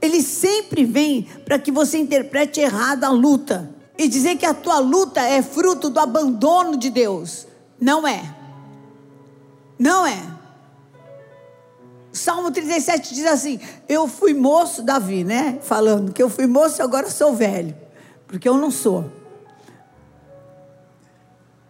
Ele 0.01 0.23
sempre 0.23 0.85
vem 0.85 1.29
para 1.45 1.59
que 1.59 1.71
você 1.71 1.99
interprete 1.99 2.61
errado 2.61 3.05
a 3.05 3.11
luta 3.11 3.73
e 3.97 4.09
dizer 4.09 4.37
que 4.37 4.47
a 4.47 4.55
tua 4.55 4.79
luta 4.79 5.21
é 5.21 5.43
fruto 5.43 5.89
do 5.89 6.01
abandono 6.01 6.77
de 6.77 6.91
Deus. 6.91 7.47
Não 7.81 8.07
é. 8.07 8.23
Não 9.79 10.07
é. 10.07 10.21
Salmo 12.13 12.51
37 12.51 13.15
diz 13.15 13.27
assim: 13.27 13.59
Eu 13.89 14.07
fui 14.07 14.35
moço, 14.35 14.83
Davi, 14.83 15.25
né? 15.25 15.59
Falando 15.63 16.13
que 16.13 16.23
eu 16.23 16.29
fui 16.29 16.47
moço 16.47 16.81
e 16.81 16.83
agora 16.83 17.09
sou 17.09 17.35
velho. 17.35 17.75
Porque 18.33 18.49
eu 18.49 18.57
não 18.57 18.71
sou. 18.71 19.13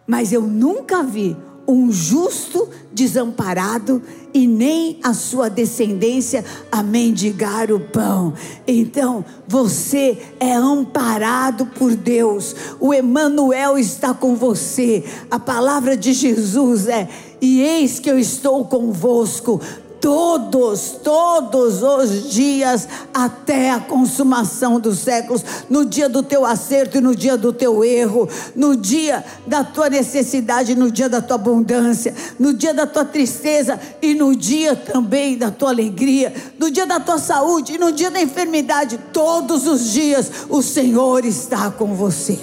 Mas 0.07 0.31
eu 0.31 0.43
nunca 0.43 1.03
vi 1.03 1.35
um 1.67 1.91
justo 1.91 2.69
desamparado 2.89 4.01
e 4.33 4.47
nem 4.47 4.97
a 5.03 5.13
sua 5.13 5.49
descendência 5.49 6.45
a 6.71 6.81
mendigar 6.81 7.69
o 7.69 7.81
pão. 7.81 8.33
Então, 8.65 9.25
você 9.45 10.17
é 10.39 10.53
amparado 10.53 11.65
por 11.65 11.95
Deus. 11.95 12.55
O 12.79 12.93
Emanuel 12.93 13.77
está 13.77 14.13
com 14.13 14.33
você. 14.33 15.03
A 15.29 15.37
palavra 15.37 15.97
de 15.97 16.13
Jesus 16.13 16.87
é: 16.87 17.09
"E 17.41 17.61
eis 17.61 17.99
que 17.99 18.09
eu 18.09 18.17
estou 18.17 18.63
convosco 18.63 19.59
todos, 20.03 20.97
todos 21.01 21.81
os 21.81 22.29
dias 22.29 22.89
até 23.13 23.71
a 23.71 23.79
consumação 23.79 24.77
dos 24.77 24.99
séculos, 24.99 25.45
no 25.69 25.85
dia 25.85 26.09
do 26.09 26.21
teu 26.21 26.45
acerto 26.45 26.97
e 26.97 27.01
no 27.01 27.15
dia 27.15 27.37
do 27.37 27.53
teu 27.53 27.85
erro, 27.85 28.27
no 28.53 28.75
dia 28.75 29.23
da 29.47 29.63
tua 29.63 29.89
necessidade, 29.89 30.75
no 30.75 30.91
dia 30.91 31.07
da 31.07 31.21
tua 31.21 31.35
abundância, 31.35 32.13
no 32.37 32.53
dia 32.53 32.73
da 32.73 32.85
tua 32.85 33.05
tristeza 33.05 33.79
e 34.01 34.13
no 34.13 34.35
dia 34.35 34.75
também 34.75 35.37
da 35.37 35.49
tua 35.49 35.69
alegria, 35.69 36.33
no 36.59 36.69
dia 36.69 36.85
da 36.85 36.99
tua 36.99 37.17
saúde 37.17 37.75
e 37.75 37.77
no 37.77 37.93
dia 37.93 38.11
da 38.11 38.21
enfermidade, 38.21 38.99
todos 39.13 39.65
os 39.65 39.89
dias 39.93 40.29
o 40.49 40.61
Senhor 40.61 41.23
está 41.23 41.71
com 41.71 41.95
você. 41.95 42.37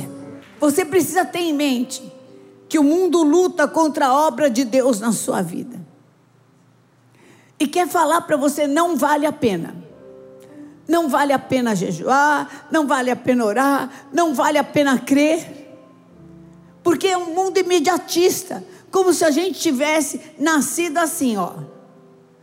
Você 0.59 0.83
precisa 0.83 1.27
ter 1.27 1.41
em 1.41 1.53
mente 1.53 2.03
que 2.71 2.79
o 2.79 2.85
mundo 2.85 3.23
luta 3.23 3.69
contra 3.69 4.07
a 4.07 4.27
obra 4.27 4.49
de 4.49 4.65
Deus 4.65 4.99
na 4.99 5.13
sua 5.13 5.43
vida 5.43 5.80
e 7.61 7.67
quer 7.67 7.87
falar 7.87 8.23
para 8.23 8.39
você 8.39 8.67
não 8.67 8.97
vale 8.97 9.27
a 9.27 9.33
pena. 9.33 9.77
Não 10.89 11.09
vale 11.11 11.33
a 11.35 11.39
pena 11.39 11.77
jejuar, 11.77 12.67
não 12.73 12.87
vale 12.87 13.11
a 13.11 13.17
pena 13.17 13.45
orar, 13.45 14.09
não 14.11 14.35
vale 14.35 14.57
a 14.57 14.65
pena 14.65 14.99
crer. 14.99 15.69
Porque 16.83 17.07
é 17.07 17.19
um 17.19 17.35
mundo 17.35 17.59
imediatista, 17.59 18.65
como 18.91 19.13
se 19.13 19.25
a 19.25 19.31
gente 19.31 19.61
tivesse 19.61 20.21
nascido 20.39 20.97
assim, 20.97 21.37
ó. 21.37 21.53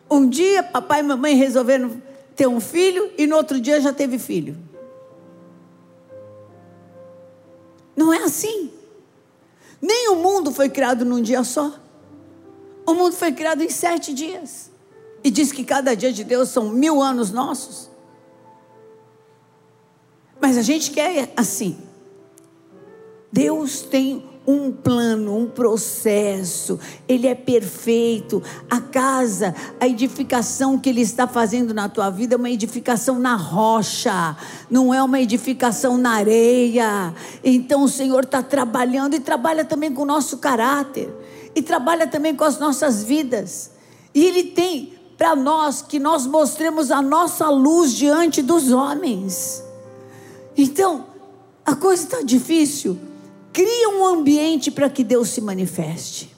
Um 0.09 0.29
dia 0.29 0.61
papai 0.61 0.99
e 0.99 1.03
mamãe 1.03 1.35
resolveram 1.35 2.01
ter 2.35 2.47
um 2.47 2.61
filho 2.61 3.11
e 3.17 3.25
no 3.25 3.35
outro 3.35 3.59
dia 3.59 3.81
já 3.81 3.91
teve 3.91 4.19
filho. 4.19 4.55
Não 7.95 8.13
é 8.13 8.23
assim. 8.23 8.71
Nem 9.81 10.09
o 10.09 10.15
mundo 10.17 10.51
foi 10.51 10.69
criado 10.69 11.03
num 11.03 11.21
dia 11.21 11.43
só. 11.43 11.73
O 12.85 12.93
mundo 12.93 13.13
foi 13.13 13.31
criado 13.31 13.63
em 13.63 13.69
sete 13.69 14.13
dias. 14.13 14.66
E 15.27 15.29
diz 15.29 15.51
que 15.51 15.65
cada 15.65 15.93
dia 15.93 16.13
de 16.13 16.23
Deus 16.23 16.47
são 16.47 16.69
mil 16.69 17.01
anos 17.01 17.31
nossos. 17.31 17.89
Mas 20.39 20.55
a 20.55 20.61
gente 20.61 20.89
quer 20.89 21.33
assim. 21.35 21.77
Deus 23.29 23.81
tem 23.81 24.23
um 24.47 24.71
plano, 24.71 25.37
um 25.37 25.45
processo, 25.45 26.79
Ele 27.09 27.27
é 27.27 27.35
perfeito. 27.35 28.41
A 28.69 28.79
casa, 28.79 29.53
a 29.81 29.85
edificação 29.85 30.79
que 30.79 30.87
Ele 30.87 31.01
está 31.01 31.27
fazendo 31.27 31.73
na 31.73 31.89
tua 31.89 32.09
vida 32.09 32.35
é 32.35 32.37
uma 32.37 32.49
edificação 32.49 33.19
na 33.19 33.35
rocha, 33.35 34.37
não 34.69 34.93
é 34.93 35.03
uma 35.03 35.19
edificação 35.19 35.97
na 35.97 36.11
areia. 36.11 37.13
Então 37.43 37.83
o 37.83 37.89
Senhor 37.89 38.23
está 38.23 38.41
trabalhando 38.41 39.13
e 39.13 39.19
trabalha 39.19 39.65
também 39.65 39.93
com 39.93 40.03
o 40.03 40.05
nosso 40.05 40.37
caráter, 40.37 41.13
e 41.53 41.61
trabalha 41.61 42.07
também 42.07 42.33
com 42.33 42.45
as 42.45 42.57
nossas 42.57 43.03
vidas. 43.03 43.71
E 44.15 44.23
Ele 44.23 44.43
tem 44.43 44.96
para 45.17 45.35
nós 45.35 45.81
que 45.81 45.99
nós 45.99 46.27
mostremos 46.27 46.91
a 46.91 47.01
nossa 47.01 47.49
luz 47.49 47.93
diante 47.93 48.41
dos 48.41 48.71
homens. 48.71 49.63
Então, 50.55 51.05
a 51.65 51.75
coisa 51.75 52.03
está 52.03 52.21
difícil. 52.21 52.97
Cria 53.51 53.89
um 53.89 54.05
ambiente 54.05 54.69
para 54.69 54.89
que 54.89 55.03
Deus 55.03 55.29
se 55.29 55.41
manifeste. 55.41 56.35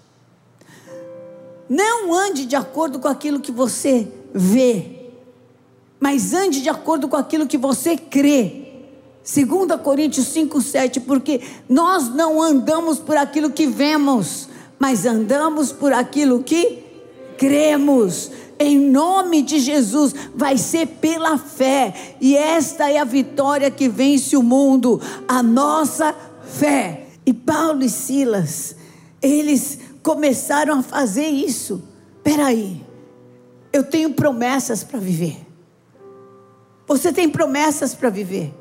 Não 1.68 2.14
ande 2.14 2.46
de 2.46 2.56
acordo 2.56 3.00
com 3.00 3.08
aquilo 3.08 3.40
que 3.40 3.52
você 3.52 4.08
vê, 4.34 5.12
mas 6.00 6.34
ande 6.34 6.62
de 6.62 6.70
acordo 6.70 7.08
com 7.08 7.18
aquilo 7.18 7.46
que 7.46 7.58
você 7.58 7.98
crê. 7.98 8.66
2 9.24 9.82
Coríntios 9.84 10.28
5, 10.28 10.62
7, 10.62 11.02
porque 11.02 11.42
nós 11.68 12.08
não 12.10 12.42
andamos 12.42 12.98
por 12.98 13.18
aquilo 13.18 13.52
que 13.52 13.68
vemos, 13.68 14.48
mas 14.80 15.06
andamos 15.06 15.72
por 15.72 15.94
aquilo 15.94 16.42
que 16.42 16.84
cremos 17.38 18.32
em 18.60 18.78
nome 18.78 19.42
de 19.42 19.58
Jesus, 19.58 20.14
vai 20.36 20.58
ser 20.58 20.86
pela 20.86 21.38
fé, 21.38 22.18
e 22.20 22.36
esta 22.36 22.92
é 22.92 22.98
a 22.98 23.06
vitória 23.06 23.72
que 23.72 23.88
vence 23.88 24.36
o 24.36 24.44
mundo, 24.44 25.02
a 25.26 25.42
nossa 25.42 26.14
fé. 26.44 27.08
E 27.26 27.32
Paulo 27.32 27.84
e 27.84 27.90
Silas, 27.90 28.76
eles 29.22 29.80
começaram 30.04 30.80
a 30.80 30.84
fazer 30.84 31.28
isso. 31.28 31.82
Peraí, 32.22 32.86
eu 33.72 33.84
tenho 33.84 34.14
promessas 34.14 34.84
para 34.84 35.00
viver. 35.00 35.48
Você 36.86 37.14
tem 37.14 37.30
promessas 37.30 37.96
para 37.96 38.10
viver. 38.10 38.54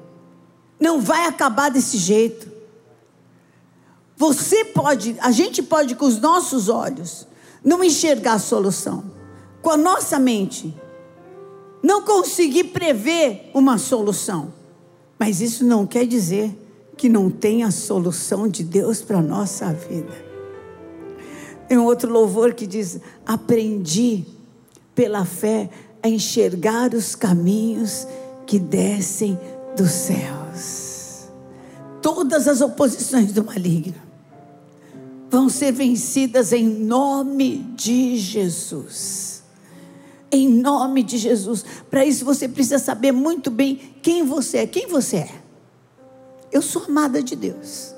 Não 0.78 1.00
vai 1.00 1.26
acabar 1.26 1.70
desse 1.70 1.98
jeito. 1.98 2.46
Você 4.16 4.64
pode, 4.66 5.16
a 5.20 5.32
gente 5.32 5.60
pode 5.60 5.96
com 5.96 6.06
os 6.06 6.20
nossos 6.20 6.68
olhos 6.68 7.26
não 7.64 7.82
enxergar 7.82 8.34
a 8.34 8.38
solução 8.38 9.17
com 9.62 9.70
a 9.70 9.76
nossa 9.76 10.18
mente, 10.18 10.74
não 11.82 12.02
conseguir 12.02 12.64
prever 12.64 13.50
uma 13.54 13.78
solução. 13.78 14.52
Mas 15.18 15.40
isso 15.40 15.64
não 15.64 15.86
quer 15.86 16.06
dizer 16.06 16.56
que 16.96 17.08
não 17.08 17.30
tenha 17.30 17.70
solução 17.70 18.48
de 18.48 18.62
Deus 18.62 19.02
para 19.02 19.18
a 19.18 19.22
nossa 19.22 19.72
vida. 19.72 20.26
Tem 21.68 21.76
um 21.76 21.84
outro 21.84 22.10
louvor 22.10 22.54
que 22.54 22.66
diz: 22.66 23.00
Aprendi 23.26 24.24
pela 24.94 25.24
fé 25.24 25.68
a 26.02 26.08
enxergar 26.08 26.94
os 26.94 27.14
caminhos 27.14 28.06
que 28.46 28.58
descem 28.58 29.38
dos 29.76 29.90
céus. 29.90 31.28
Todas 32.00 32.48
as 32.48 32.60
oposições 32.60 33.32
do 33.32 33.44
maligno 33.44 33.96
vão 35.30 35.48
ser 35.48 35.72
vencidas 35.72 36.52
em 36.52 36.64
nome 36.64 37.58
de 37.76 38.16
Jesus 38.16 39.37
em 40.30 40.48
nome 40.48 41.02
de 41.02 41.18
Jesus. 41.18 41.64
Para 41.90 42.04
isso 42.04 42.24
você 42.24 42.48
precisa 42.48 42.78
saber 42.78 43.12
muito 43.12 43.50
bem 43.50 43.76
quem 44.02 44.24
você 44.24 44.58
é. 44.58 44.66
Quem 44.66 44.86
você 44.86 45.18
é? 45.18 45.34
Eu 46.50 46.62
sou 46.62 46.84
amada 46.84 47.22
de 47.22 47.36
Deus. 47.36 47.94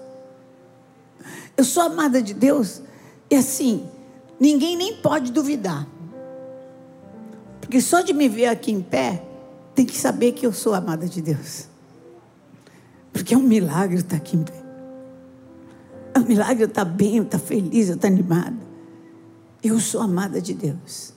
Eu 1.56 1.64
sou 1.64 1.82
amada 1.82 2.22
de 2.22 2.32
Deus 2.32 2.82
e 3.30 3.36
assim, 3.36 3.86
ninguém 4.38 4.76
nem 4.76 4.96
pode 4.96 5.30
duvidar. 5.30 5.86
Porque 7.60 7.80
só 7.80 8.00
de 8.00 8.12
me 8.12 8.28
ver 8.28 8.46
aqui 8.46 8.72
em 8.72 8.80
pé, 8.80 9.22
tem 9.74 9.86
que 9.86 9.96
saber 9.96 10.32
que 10.32 10.44
eu 10.44 10.52
sou 10.52 10.74
amada 10.74 11.06
de 11.06 11.22
Deus. 11.22 11.68
Porque 13.12 13.34
é 13.34 13.36
um 13.36 13.42
milagre 13.42 13.98
estar 13.98 14.16
aqui 14.16 14.36
em 14.36 14.42
pé. 14.42 14.60
É 16.14 16.18
um 16.18 16.24
milagre 16.24 16.64
estar 16.64 16.84
bem, 16.84 17.18
estar 17.18 17.38
feliz, 17.38 17.88
estar 17.88 18.08
animada. 18.08 18.56
Eu 19.62 19.78
sou 19.78 20.00
amada 20.00 20.40
de 20.40 20.54
Deus. 20.54 21.12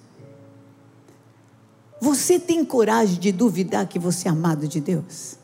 Você 2.03 2.37
tem 2.37 2.65
coragem 2.65 3.17
de 3.17 3.31
duvidar 3.31 3.87
que 3.87 3.97
você 3.97 4.27
é 4.27 4.31
amado 4.31 4.67
de 4.67 4.81
Deus? 4.81 5.37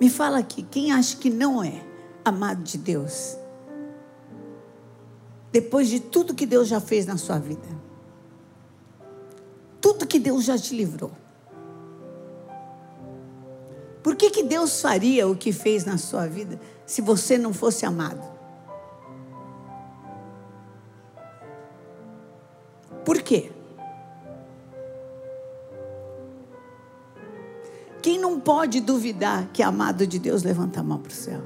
Me 0.00 0.08
fala 0.08 0.38
aqui, 0.38 0.62
quem 0.62 0.92
acha 0.92 1.16
que 1.16 1.28
não 1.28 1.64
é 1.64 1.84
amado 2.24 2.62
de 2.62 2.78
Deus? 2.78 3.36
Depois 5.50 5.88
de 5.88 5.98
tudo 5.98 6.32
que 6.32 6.46
Deus 6.46 6.68
já 6.68 6.80
fez 6.80 7.06
na 7.06 7.16
sua 7.16 7.40
vida, 7.40 7.66
tudo 9.80 10.06
que 10.06 10.20
Deus 10.20 10.44
já 10.44 10.56
te 10.56 10.76
livrou. 10.76 11.10
Por 14.00 14.14
que, 14.14 14.30
que 14.30 14.44
Deus 14.44 14.80
faria 14.80 15.26
o 15.26 15.34
que 15.34 15.50
fez 15.50 15.84
na 15.84 15.98
sua 15.98 16.28
vida 16.28 16.60
se 16.86 17.02
você 17.02 17.36
não 17.36 17.52
fosse 17.52 17.84
amado? 17.84 18.22
Por 23.04 23.20
quê? 23.22 23.50
Quem 28.02 28.18
não 28.18 28.40
pode 28.40 28.80
duvidar 28.80 29.48
que 29.52 29.62
é 29.62 29.64
amado 29.64 30.06
de 30.06 30.18
Deus, 30.18 30.42
levanta 30.42 30.80
a 30.80 30.82
mão 30.82 30.98
para 30.98 31.10
o 31.10 31.14
céu. 31.14 31.40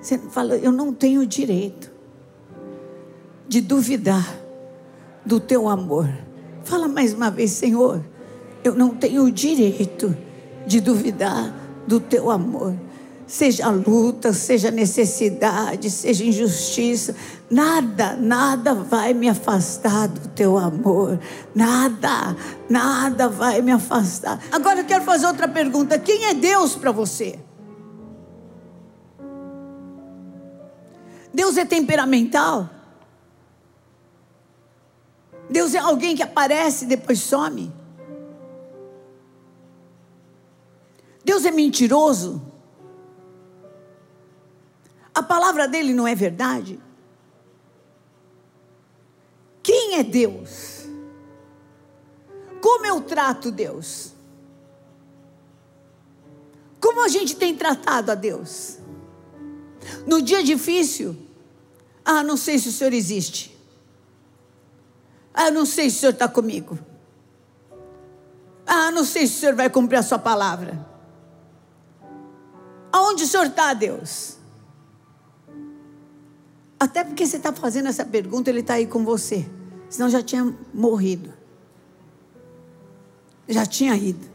Você 0.00 0.18
fala, 0.18 0.56
eu 0.56 0.72
não 0.72 0.94
tenho 0.94 1.26
direito 1.26 1.92
de 3.46 3.60
duvidar 3.60 4.34
do 5.24 5.38
teu 5.38 5.68
amor. 5.68 6.08
Fala 6.64 6.88
mais 6.88 7.12
uma 7.12 7.30
vez, 7.30 7.50
Senhor, 7.50 8.02
eu 8.64 8.74
não 8.74 8.94
tenho 8.94 9.30
direito 9.30 10.16
de 10.66 10.80
duvidar 10.80 11.54
do 11.86 12.00
teu 12.00 12.30
amor 12.30 12.74
seja 13.30 13.70
luta, 13.70 14.32
seja 14.32 14.72
necessidade, 14.72 15.88
seja 15.88 16.24
injustiça, 16.24 17.14
nada, 17.48 18.16
nada 18.16 18.74
vai 18.74 19.14
me 19.14 19.28
afastar 19.28 20.08
do 20.08 20.28
teu 20.30 20.58
amor, 20.58 21.16
nada, 21.54 22.36
nada 22.68 23.28
vai 23.28 23.62
me 23.62 23.70
afastar. 23.70 24.42
Agora 24.50 24.80
eu 24.80 24.84
quero 24.84 25.04
fazer 25.04 25.26
outra 25.26 25.46
pergunta: 25.46 25.96
quem 25.96 26.24
é 26.24 26.34
Deus 26.34 26.74
para 26.74 26.90
você? 26.90 27.38
Deus 31.32 31.56
é 31.56 31.64
temperamental? 31.64 32.68
Deus 35.48 35.72
é 35.72 35.78
alguém 35.78 36.16
que 36.16 36.22
aparece 36.24 36.84
e 36.84 36.88
depois 36.88 37.20
some? 37.20 37.72
Deus 41.24 41.44
é 41.44 41.52
mentiroso? 41.52 42.49
A 45.14 45.22
palavra 45.22 45.66
dele 45.66 45.92
não 45.92 46.06
é 46.06 46.14
verdade? 46.14 46.80
Quem 49.62 49.96
é 49.96 50.02
Deus? 50.02 50.86
Como 52.60 52.86
eu 52.86 53.00
trato 53.00 53.50
Deus? 53.50 54.12
Como 56.80 57.04
a 57.04 57.08
gente 57.08 57.36
tem 57.36 57.54
tratado 57.56 58.10
a 58.10 58.14
Deus? 58.14 58.78
No 60.06 60.22
dia 60.22 60.42
difícil, 60.42 61.16
ah, 62.04 62.22
não 62.22 62.36
sei 62.36 62.58
se 62.58 62.68
o 62.68 62.72
Senhor 62.72 62.92
existe. 62.92 63.56
Ah, 65.32 65.50
não 65.50 65.64
sei 65.64 65.90
se 65.90 65.96
o 65.96 66.00
Senhor 66.00 66.12
está 66.12 66.28
comigo. 66.28 66.78
Ah, 68.66 68.90
não 68.90 69.04
sei 69.04 69.26
se 69.26 69.36
o 69.36 69.40
Senhor 69.40 69.54
vai 69.54 69.68
cumprir 69.68 69.98
a 69.98 70.02
sua 70.02 70.18
palavra. 70.18 70.88
Aonde 72.92 73.24
o 73.24 73.26
Senhor 73.26 73.46
está, 73.46 73.72
Deus? 73.74 74.39
Até 76.80 77.04
porque 77.04 77.26
você 77.26 77.36
está 77.36 77.52
fazendo 77.52 77.90
essa 77.90 78.06
pergunta, 78.06 78.48
Ele 78.48 78.60
está 78.60 78.74
aí 78.74 78.86
com 78.86 79.04
você. 79.04 79.46
Senão 79.90 80.08
já 80.08 80.22
tinha 80.22 80.56
morrido. 80.72 81.30
Já 83.46 83.66
tinha 83.66 83.94
ido. 83.94 84.26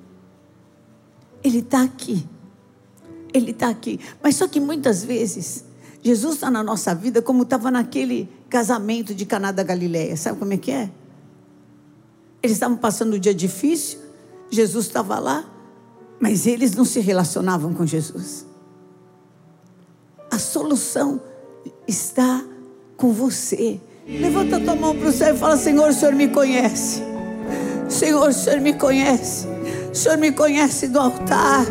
Ele 1.44 1.60
está 1.60 1.82
aqui. 1.82 2.24
Ele 3.34 3.50
está 3.50 3.70
aqui. 3.70 4.00
Mas 4.22 4.36
só 4.36 4.48
que 4.48 4.60
muitas 4.60 5.04
vezes, 5.04 5.66
Jesus 6.04 6.36
está 6.36 6.52
na 6.52 6.62
nossa 6.62 6.94
vida 6.94 7.20
como 7.20 7.42
estava 7.42 7.72
naquele 7.72 8.30
casamento 8.48 9.16
de 9.16 9.26
Caná 9.26 9.52
da 9.52 9.64
Galileia. 9.64 10.16
Sabe 10.16 10.38
como 10.38 10.54
é 10.54 10.58
que 10.58 10.72
é? 10.72 10.92
Eles 12.44 12.58
estavam 12.58 12.78
passando 12.78 13.16
um 13.16 13.20
dia 13.20 13.34
difícil, 13.34 13.98
Jesus 14.52 14.86
estava 14.86 15.18
lá, 15.18 15.50
mas 16.20 16.46
eles 16.46 16.76
não 16.76 16.86
se 16.86 17.00
relacionavam 17.00 17.74
com 17.74 17.88
Jesus. 17.88 18.46
A 20.30 20.38
solução 20.38 21.20
está 21.88 22.44
com 22.98 23.12
você. 23.12 23.80
Levanta 24.08 24.60
tua 24.60 24.76
mão 24.76 24.96
para 24.96 25.10
o 25.10 25.12
céu 25.12 25.36
e 25.36 25.38
fala: 25.38 25.58
Senhor, 25.58 25.90
o 25.90 25.94
Senhor 25.94 26.14
me 26.14 26.28
conhece. 26.28 27.02
Senhor, 27.90 28.30
o 28.30 28.34
Senhor 28.34 28.62
me 28.62 28.74
conhece. 28.74 29.48
O 29.92 29.96
Senhor 29.96 30.18
me 30.18 30.32
conhece 30.32 30.88
do 30.88 31.00
altar. 31.00 31.66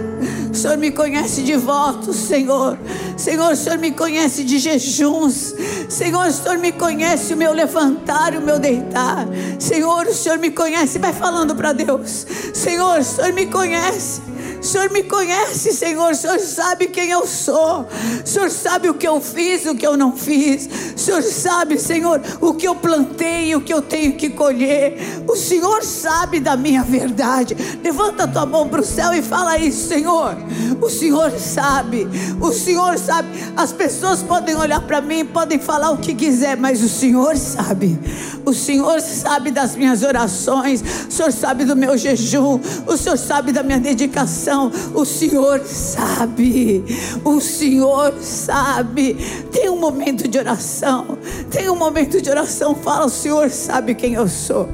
O 0.51 0.55
Senhor 0.55 0.77
me 0.77 0.91
conhece 0.91 1.43
de 1.43 1.57
votos, 1.57 2.17
Senhor. 2.17 2.79
Senhor, 3.17 3.53
o 3.53 3.57
Senhor 3.57 3.79
me 3.79 3.91
conhece 3.91 4.45
de 4.45 4.59
jejuns. 4.59 5.55
Senhor, 5.89 6.27
o 6.27 6.33
Senhor 6.33 6.59
me 6.59 6.73
conhece 6.73 7.35
o 7.35 7.37
meu 7.37 7.53
levantar 7.53 8.35
o 8.35 8.41
meu 8.41 8.59
deitar. 8.59 9.27
Senhor, 9.59 10.07
o 10.07 10.15
Senhor 10.15 10.39
me 10.39 10.51
conhece. 10.51 10.99
Vai 10.99 11.13
falando 11.13 11.55
para 11.55 11.73
Deus. 11.73 12.27
Senhor, 12.55 13.01
o 13.01 13.05
Senhor 13.05 13.33
me 13.33 13.47
conhece. 13.47 14.23
O 14.65 14.67
Senhor 14.67 14.91
me 14.91 15.03
conhece, 15.03 15.75
Senhor. 15.75 16.13
O 16.13 16.15
Senhor 16.15 16.39
sabe 16.41 16.87
quem 16.87 17.11
eu 17.11 17.27
sou. 17.27 17.87
O 18.25 18.27
Senhor 18.27 18.51
sabe 18.51 18.89
o 18.89 18.95
que 18.95 19.07
eu 19.07 19.21
fiz, 19.21 19.67
o 19.67 19.75
que 19.75 19.87
eu 19.87 19.95
não 19.95 20.17
fiz. 20.17 20.67
O 20.97 20.99
Senhor 20.99 21.23
sabe, 21.23 21.79
Senhor, 21.79 22.19
o 22.41 22.55
que 22.55 22.67
eu 22.67 22.75
plantei 22.75 23.55
o 23.55 23.61
que 23.61 23.75
eu 23.75 23.83
tenho 23.83 24.15
que 24.15 24.31
colher. 24.31 24.97
O 25.29 25.37
Senhor 25.37 25.85
sabe 25.85 26.41
da 26.41 26.57
minha 26.57 26.83
verdade. 26.83 27.55
Levanta 27.83 28.25
a 28.25 28.27
tua 28.27 28.47
mão 28.47 28.67
para 28.67 28.81
o 28.81 28.85
céu 28.85 29.13
e 29.13 29.21
fala 29.21 29.59
isso, 29.59 29.87
Senhor. 29.87 30.35
O 30.81 30.89
Senhor 30.89 31.31
sabe. 31.33 32.09
O 32.41 32.51
Senhor 32.51 32.99
sabe. 32.99 33.29
As 33.55 33.71
pessoas 33.71 34.23
podem 34.23 34.57
olhar 34.57 34.81
para 34.81 35.03
mim, 35.03 35.27
podem 35.27 35.59
falar 35.59 35.91
o 35.91 35.99
que 35.99 36.15
quiser, 36.15 36.57
mas 36.57 36.83
o 36.83 36.89
Senhor 36.89 37.37
sabe. 37.37 37.99
O 38.47 38.55
Senhor 38.55 38.99
sabe 39.03 39.51
das 39.51 39.77
minhas 39.77 40.03
orações. 40.03 40.83
O 41.07 41.13
Senhor 41.13 41.33
sabe 41.33 41.67
do 41.67 41.77
meu 41.77 41.99
jejum. 41.99 42.59
O 42.87 42.97
Senhor 42.97 43.19
sabe 43.19 43.53
da 43.53 43.63
minha 43.63 43.79
dedicação 43.79 44.54
oração. 44.55 44.71
O 44.95 45.05
Senhor 45.05 45.61
sabe. 45.65 46.85
O 47.25 47.41
Senhor 47.41 48.15
sabe. 48.21 49.15
Tem 49.51 49.69
um 49.69 49.79
momento 49.79 50.29
de 50.29 50.39
oração. 50.39 51.19
Tem 51.51 51.69
um 51.69 51.77
momento 51.77 52.21
de 52.21 52.31
oração. 52.31 52.75
Fala, 52.75 53.07
o 53.07 53.11
Senhor 53.11 53.51
sabe 53.51 53.95
quem 53.95 54.15
eu 54.15 54.29
sou. 54.29 54.69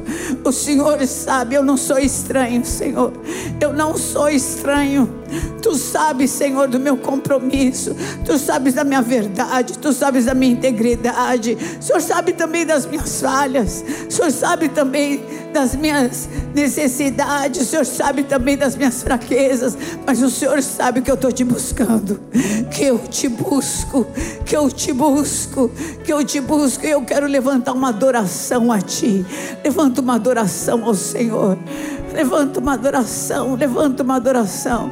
O 0.45 0.53
Senhor 0.53 1.05
sabe, 1.07 1.55
eu 1.55 1.64
não 1.64 1.77
sou 1.77 1.99
estranho, 1.99 2.64
Senhor. 2.64 3.12
Eu 3.61 3.73
não 3.73 3.97
sou 3.97 4.29
estranho. 4.29 5.19
Tu 5.62 5.75
sabes, 5.77 6.31
Senhor, 6.31 6.69
do 6.69 6.81
meu 6.81 6.97
compromisso. 6.97 7.95
Tu 8.25 8.38
sabes 8.38 8.75
da 8.75 8.85
minha 8.85 9.03
verdade. 9.03 9.79
Tu 9.79 9.93
sabes 9.93 10.25
da 10.25 10.35
minha 10.35 10.53
integridade. 10.53 11.57
O 11.79 11.83
Senhor 11.83 12.01
sabe 12.01 12.33
também 12.33 12.66
das 12.66 12.87
minhas 12.87 13.21
falhas. 13.21 13.85
O 14.09 14.12
Senhor 14.12 14.31
sabe 14.31 14.69
também 14.69 15.23
das 15.53 15.75
minhas 15.75 16.29
necessidades. 16.55 17.62
O 17.62 17.64
Senhor 17.64 17.85
sabe 17.87 18.23
também 18.25 18.57
das 18.57 18.77
minhas 18.77 19.03
fraquezas. 19.03 19.77
Mas 20.07 20.23
o 20.23 20.31
Senhor 20.31 20.62
sabe 20.62 21.03
que 21.03 21.11
eu 21.11 21.14
estou 21.14 21.31
te 21.31 21.45
buscando. 21.45 22.21
Que 22.71 22.85
eu 22.85 22.99
te 22.99 23.29
busco. 23.29 24.07
Que 24.45 24.57
eu 24.57 24.71
te 24.71 24.93
busco. 24.93 25.71
Que 26.05 26.12
eu 26.12 26.25
te 26.25 26.40
busco. 26.40 26.85
E 26.87 26.90
eu 26.90 27.03
quero 27.03 27.27
levantar 27.27 27.73
uma 27.73 27.88
adoração 27.88 28.73
a 28.73 28.81
Ti. 28.81 29.25
Levanta 29.62 30.01
uma 30.01 30.14
adoração 30.14 30.85
ao 30.85 30.95
Senhor. 30.95 31.59
Levanta 32.12 32.61
uma 32.61 32.75
adoração. 32.75 33.55
Levanta 33.55 34.03
uma 34.03 34.16
adoração. 34.16 34.90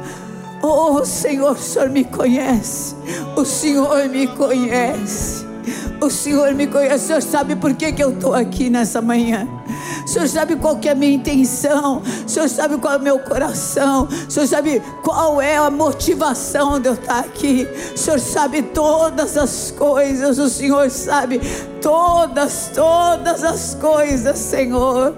Oh 0.61 1.05
Senhor, 1.05 1.51
o 1.51 1.57
Senhor 1.57 1.89
me 1.89 2.03
conhece. 2.03 2.95
O 3.35 3.45
Senhor 3.45 4.09
me 4.09 4.27
conhece. 4.27 5.45
O 6.01 6.09
Senhor 6.09 6.53
me 6.53 6.67
conhece. 6.67 7.05
O 7.05 7.07
Senhor 7.07 7.21
sabe 7.21 7.55
por 7.55 7.73
que, 7.73 7.91
que 7.93 8.03
eu 8.03 8.11
estou 8.11 8.33
aqui 8.33 8.69
nessa 8.69 9.01
manhã. 9.01 9.47
O 10.03 10.07
Senhor 10.07 10.27
sabe 10.27 10.55
qual 10.55 10.79
é 10.83 10.89
a 10.89 10.95
minha 10.95 11.13
intenção. 11.13 12.01
O 12.25 12.29
Senhor 12.29 12.49
sabe 12.49 12.77
qual 12.77 12.95
é 12.95 12.97
o 12.97 13.01
meu 13.01 13.19
coração. 13.19 14.07
O 14.27 14.31
Senhor 14.31 14.47
sabe 14.47 14.81
qual 15.03 15.41
é 15.41 15.57
a 15.57 15.69
motivação 15.69 16.79
de 16.79 16.89
eu 16.89 16.93
estar 16.93 17.19
aqui. 17.19 17.67
O 17.93 17.97
Senhor 17.97 18.19
sabe 18.19 18.61
todas 18.61 19.37
as 19.37 19.71
coisas. 19.71 20.39
O 20.39 20.49
Senhor 20.49 20.89
sabe 20.89 21.39
todas, 21.81 22.71
todas 22.73 23.43
as 23.43 23.75
coisas, 23.75 24.37
Senhor. 24.37 25.15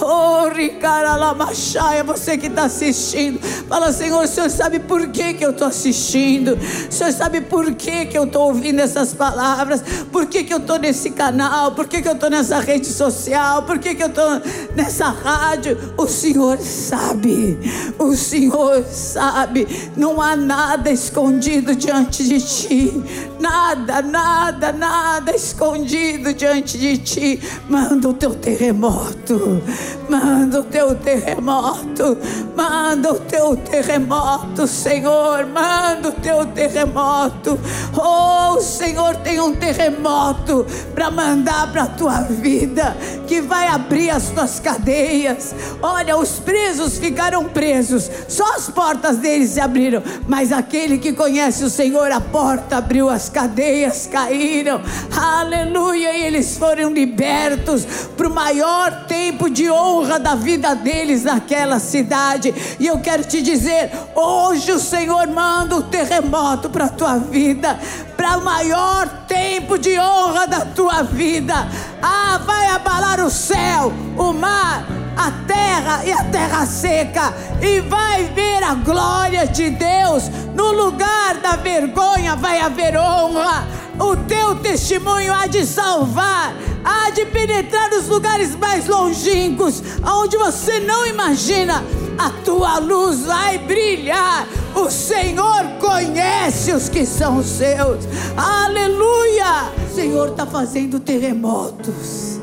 Oh, 0.00 0.48
Ricaralamachaia, 0.48 2.04
você 2.04 2.38
que 2.38 2.46
está 2.46 2.64
assistindo, 2.64 3.40
fala, 3.68 3.92
Senhor, 3.92 4.22
o 4.22 4.28
Senhor 4.28 4.48
sabe 4.48 4.78
por 4.78 5.08
que, 5.08 5.34
que 5.34 5.44
eu 5.44 5.50
estou 5.50 5.66
assistindo, 5.66 6.56
o 6.56 6.92
Senhor 6.92 7.12
sabe 7.12 7.40
por 7.40 7.74
que, 7.74 8.06
que 8.06 8.16
eu 8.16 8.22
estou 8.22 8.46
ouvindo 8.46 8.78
essas 8.78 9.12
palavras, 9.12 9.82
por 10.12 10.26
que, 10.26 10.44
que 10.44 10.54
eu 10.54 10.58
estou 10.58 10.78
nesse 10.78 11.10
canal, 11.10 11.72
por 11.72 11.88
que, 11.88 12.00
que 12.00 12.06
eu 12.06 12.12
estou 12.12 12.30
nessa 12.30 12.60
rede 12.60 12.86
social, 12.86 13.64
por 13.64 13.80
que, 13.80 13.96
que 13.96 14.02
eu 14.04 14.06
estou 14.06 14.40
nessa 14.76 15.08
rádio. 15.08 15.94
O 15.96 16.06
Senhor 16.06 16.58
sabe, 16.58 17.58
o 17.98 18.14
Senhor 18.14 18.84
sabe, 18.84 19.66
não 19.96 20.22
há 20.22 20.36
nada 20.36 20.92
escondido 20.92 21.74
diante 21.74 22.22
de 22.22 22.40
ti, 22.40 23.02
nada, 23.40 24.00
nada, 24.00 24.72
nada 24.72 25.34
escondido 25.34 25.97
diante 26.34 26.78
de 26.78 26.98
ti. 26.98 27.40
Manda 27.68 28.08
o 28.08 28.14
teu 28.14 28.34
terremoto 28.34 29.62
Manda 30.08 30.60
o 30.60 30.64
teu 30.64 30.94
terremoto, 30.94 32.16
manda 32.56 33.12
o 33.12 33.20
teu 33.20 33.54
terremoto, 33.54 34.66
Senhor, 34.66 35.46
manda 35.46 36.08
o 36.08 36.12
teu 36.12 36.46
terremoto. 36.46 37.60
Oh, 37.94 38.58
Senhor 38.58 39.16
tem 39.16 39.38
um 39.38 39.54
terremoto 39.54 40.64
para 40.94 41.10
mandar 41.10 41.70
para 41.70 41.82
a 41.82 41.86
tua 41.88 42.22
vida, 42.22 42.96
que 43.26 43.42
vai 43.42 43.68
abrir 43.68 44.08
as 44.08 44.30
tuas 44.30 44.58
cadeias. 44.58 45.54
Olha, 45.82 46.16
os 46.16 46.38
presos 46.38 46.96
ficaram 46.96 47.44
presos, 47.44 48.10
só 48.28 48.54
as 48.54 48.70
portas 48.70 49.18
deles 49.18 49.50
se 49.50 49.60
abriram, 49.60 50.02
mas 50.26 50.52
aquele 50.52 50.96
que 50.96 51.12
conhece 51.12 51.62
o 51.64 51.68
Senhor, 51.68 52.10
a 52.10 52.20
porta 52.20 52.78
abriu, 52.78 53.10
as 53.10 53.28
cadeias 53.28 54.08
caíram. 54.10 54.80
Aleluia, 55.14 55.87
e 55.94 56.04
eles 56.04 56.56
foram 56.56 56.92
libertos 56.92 57.84
para 58.16 58.28
o 58.28 58.34
maior 58.34 59.06
tempo 59.06 59.50
de 59.50 59.70
honra 59.70 60.18
da 60.18 60.34
vida 60.34 60.74
deles 60.74 61.24
naquela 61.24 61.78
cidade. 61.78 62.54
E 62.78 62.86
eu 62.86 62.98
quero 63.00 63.24
te 63.24 63.42
dizer: 63.42 63.90
hoje 64.14 64.72
o 64.72 64.78
Senhor 64.78 65.26
manda 65.28 65.76
o 65.76 65.78
um 65.80 65.82
terremoto 65.82 66.70
para 66.70 66.86
a 66.86 66.90
tua 66.90 67.18
vida, 67.18 67.78
para 68.16 68.38
o 68.38 68.44
maior 68.44 69.08
tempo 69.26 69.78
de 69.78 69.98
honra 69.98 70.46
da 70.46 70.60
tua 70.66 71.02
vida. 71.02 71.68
Ah, 72.02 72.40
vai 72.44 72.68
abalar 72.68 73.20
o 73.20 73.30
céu, 73.30 73.92
o 74.16 74.32
mar 74.32 74.98
a 75.18 75.32
terra 75.48 76.04
e 76.04 76.12
a 76.12 76.22
terra 76.24 76.64
seca, 76.64 77.34
e 77.60 77.80
vai 77.80 78.22
ver 78.26 78.62
a 78.62 78.74
glória 78.74 79.48
de 79.48 79.68
Deus. 79.68 80.30
No 80.54 80.70
lugar 80.70 81.34
da 81.42 81.56
vergonha 81.56 82.36
vai 82.36 82.60
haver 82.60 82.96
honra. 82.96 83.66
O 83.98 84.16
teu 84.16 84.54
testemunho 84.56 85.32
há 85.32 85.46
de 85.46 85.66
salvar, 85.66 86.54
há 86.84 87.10
de 87.10 87.26
penetrar 87.26 87.90
nos 87.90 88.08
lugares 88.08 88.54
mais 88.54 88.86
longínquos, 88.86 89.82
onde 90.04 90.36
você 90.36 90.80
não 90.80 91.06
imagina. 91.06 91.84
A 92.16 92.30
tua 92.44 92.78
luz 92.78 93.24
vai 93.24 93.58
brilhar. 93.58 94.46
O 94.74 94.90
Senhor 94.90 95.64
conhece 95.80 96.72
os 96.72 96.88
que 96.88 97.06
são 97.06 97.42
seus. 97.42 98.04
Aleluia! 98.36 99.72
Senhor 99.94 100.30
está 100.30 100.46
fazendo 100.46 101.00
terremotos 101.00 102.38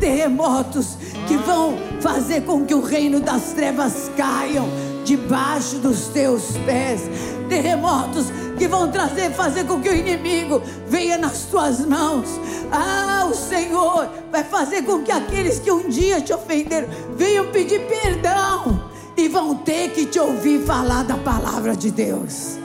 terremotos 0.00 0.96
que 1.28 1.36
vão 1.36 1.76
fazer 2.00 2.40
com 2.40 2.64
que 2.64 2.74
o 2.74 2.80
reino 2.80 3.20
das 3.20 3.52
trevas 3.52 4.10
caiam 4.16 4.66
debaixo 5.10 5.78
dos 5.78 6.06
teus 6.08 6.56
pés. 6.64 7.02
Terremotos 7.48 8.26
que 8.56 8.68
vão 8.68 8.92
trazer, 8.92 9.32
fazer 9.32 9.64
com 9.64 9.80
que 9.80 9.88
o 9.88 9.94
inimigo 9.94 10.62
venha 10.86 11.18
nas 11.18 11.46
tuas 11.46 11.84
mãos. 11.84 12.28
Ah, 12.70 13.26
o 13.28 13.34
Senhor 13.34 14.08
vai 14.30 14.44
fazer 14.44 14.82
com 14.82 15.02
que 15.02 15.10
aqueles 15.10 15.58
que 15.58 15.72
um 15.72 15.88
dia 15.88 16.20
te 16.20 16.32
ofenderam 16.32 16.88
venham 17.16 17.50
pedir 17.50 17.80
perdão 17.88 18.88
e 19.16 19.26
vão 19.26 19.56
ter 19.56 19.90
que 19.90 20.06
te 20.06 20.20
ouvir 20.20 20.64
falar 20.64 21.02
da 21.02 21.16
palavra 21.16 21.74
de 21.74 21.90
Deus. 21.90 22.58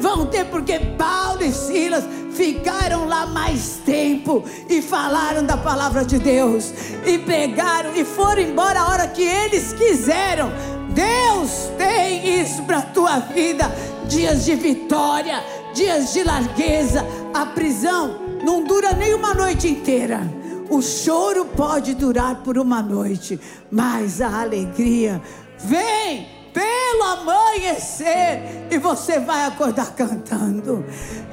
Vão 0.00 0.24
ter, 0.26 0.46
porque 0.46 0.78
Paulo 0.96 1.44
e 1.44 1.52
Silas 1.52 2.04
ficaram 2.32 3.06
lá 3.06 3.26
mais 3.26 3.80
tempo 3.84 4.42
e 4.68 4.80
falaram 4.80 5.44
da 5.44 5.56
palavra 5.56 6.04
de 6.04 6.18
Deus 6.18 6.72
e 7.04 7.18
pregaram 7.18 7.94
e 7.94 8.04
foram 8.04 8.40
embora 8.40 8.80
a 8.80 8.88
hora 8.88 9.06
que 9.06 9.22
eles 9.22 9.72
quiseram. 9.74 10.50
Deus 10.94 11.70
tem 11.76 12.40
isso 12.40 12.62
para 12.62 12.78
a 12.78 12.82
tua 12.82 13.18
vida: 13.18 13.70
dias 14.06 14.44
de 14.44 14.54
vitória, 14.54 15.42
dias 15.74 16.12
de 16.12 16.22
largueza. 16.22 17.04
A 17.34 17.46
prisão 17.46 18.18
não 18.44 18.64
dura 18.64 18.92
nem 18.92 19.14
uma 19.14 19.34
noite 19.34 19.68
inteira. 19.68 20.20
O 20.68 20.80
choro 20.80 21.44
pode 21.44 21.94
durar 21.94 22.36
por 22.36 22.56
uma 22.56 22.82
noite, 22.82 23.38
mas 23.70 24.20
a 24.20 24.40
alegria 24.40 25.20
vem 25.58 26.41
pelo 26.52 27.02
amanhecer 27.04 28.66
e 28.70 28.78
você 28.78 29.18
vai 29.18 29.44
acordar 29.44 29.94
cantando. 29.94 30.84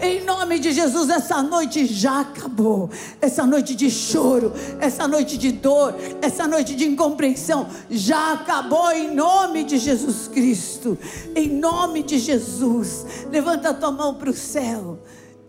Em 0.01 0.23
nome 0.23 0.59
de 0.59 0.71
Jesus, 0.71 1.09
essa 1.09 1.41
noite 1.43 1.85
já 1.85 2.21
acabou. 2.21 2.89
Essa 3.21 3.45
noite 3.45 3.75
de 3.75 3.89
choro, 3.89 4.53
essa 4.79 5.07
noite 5.07 5.37
de 5.37 5.51
dor, 5.51 5.95
essa 6.21 6.47
noite 6.47 6.75
de 6.75 6.85
incompreensão 6.85 7.67
já 7.89 8.33
acabou 8.33 8.91
em 8.91 9.13
nome 9.13 9.63
de 9.63 9.77
Jesus 9.77 10.27
Cristo. 10.27 10.97
Em 11.35 11.49
nome 11.49 12.03
de 12.03 12.17
Jesus, 12.17 13.05
levanta 13.31 13.69
a 13.69 13.73
tua 13.73 13.91
mão 13.91 14.15
para 14.15 14.29
o 14.29 14.33
céu. 14.33 14.99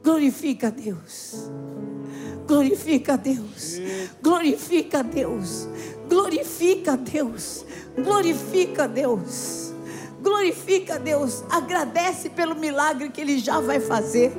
Glorifica 0.02 0.68
a 0.68 0.70
Deus. 0.70 1.50
Glorifica 2.50 3.12
a 3.12 3.16
Deus. 3.16 3.80
Glorifica 4.20 4.98
a 4.98 5.02
Deus. 5.02 5.68
Glorifica 6.08 6.92
a 6.94 6.96
Deus. 6.96 7.64
Glorifica 7.96 8.82
a 8.82 8.86
Deus. 8.88 9.72
Glorifica 10.20 10.96
a 10.96 10.98
Deus, 10.98 11.44
agradece 11.48 12.28
pelo 12.28 12.56
milagre 12.56 13.08
que 13.08 13.20
Ele 13.20 13.38
já 13.38 13.60
vai 13.60 13.78
fazer. 13.78 14.32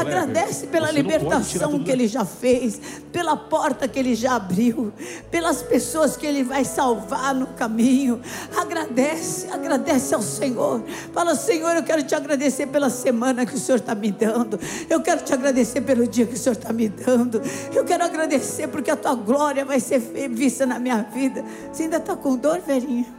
Agradece 0.00 0.66
pela 0.66 0.90
libertação 0.90 1.78
que 1.82 1.90
Ele 1.90 2.06
já 2.06 2.24
fez, 2.24 2.80
pela 3.12 3.36
porta 3.36 3.86
que 3.88 3.98
Ele 3.98 4.14
já 4.14 4.36
abriu, 4.36 4.92
pelas 5.30 5.62
pessoas 5.62 6.16
que 6.16 6.26
Ele 6.26 6.42
vai 6.42 6.64
salvar 6.64 7.34
no 7.34 7.46
caminho. 7.48 8.20
Agradece, 8.56 9.48
agradece 9.50 10.14
ao 10.14 10.22
Senhor. 10.22 10.82
Fala, 11.12 11.34
Senhor, 11.34 11.76
eu 11.76 11.82
quero 11.82 12.02
te 12.02 12.14
agradecer 12.14 12.66
pela 12.66 12.90
semana 12.90 13.44
que 13.44 13.54
o 13.54 13.58
Senhor 13.58 13.78
está 13.78 13.94
me 13.94 14.10
dando. 14.10 14.58
Eu 14.88 15.00
quero 15.00 15.22
te 15.22 15.32
agradecer 15.32 15.80
pelo 15.80 16.06
dia 16.06 16.26
que 16.26 16.34
o 16.34 16.38
Senhor 16.38 16.56
está 16.56 16.72
me 16.72 16.88
dando. 16.88 17.42
Eu 17.74 17.84
quero 17.84 18.04
agradecer 18.04 18.68
porque 18.68 18.90
a 18.90 18.96
tua 18.96 19.14
glória 19.14 19.64
vai 19.64 19.80
ser 19.80 19.98
vista 19.98 20.66
na 20.66 20.78
minha 20.78 21.02
vida. 21.02 21.44
Você 21.72 21.84
ainda 21.84 21.96
está 21.96 22.16
com 22.16 22.36
dor, 22.36 22.60
velhinha? 22.60 23.18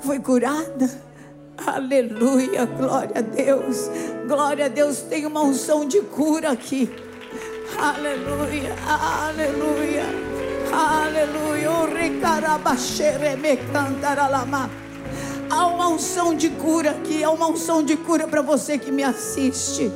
foi 0.00 0.18
curada. 0.20 1.05
Aleluia, 1.64 2.66
glória 2.66 3.18
a 3.18 3.20
Deus. 3.20 3.88
Glória 4.26 4.66
a 4.66 4.68
Deus, 4.68 5.00
tem 5.00 5.26
uma 5.26 5.42
unção 5.42 5.86
de 5.86 6.00
cura 6.02 6.50
aqui. 6.50 6.90
Aleluia, 7.78 8.74
aleluia, 8.86 10.04
aleluia. 10.72 11.46
Há 15.48 15.66
uma 15.68 15.88
unção 15.88 16.34
de 16.34 16.50
cura 16.50 16.90
aqui, 16.90 17.22
há 17.22 17.30
uma 17.30 17.48
unção 17.48 17.82
de 17.82 17.96
cura 17.96 18.26
para 18.26 18.42
você 18.42 18.78
que 18.78 18.90
me 18.90 19.02
assiste. 19.02 19.90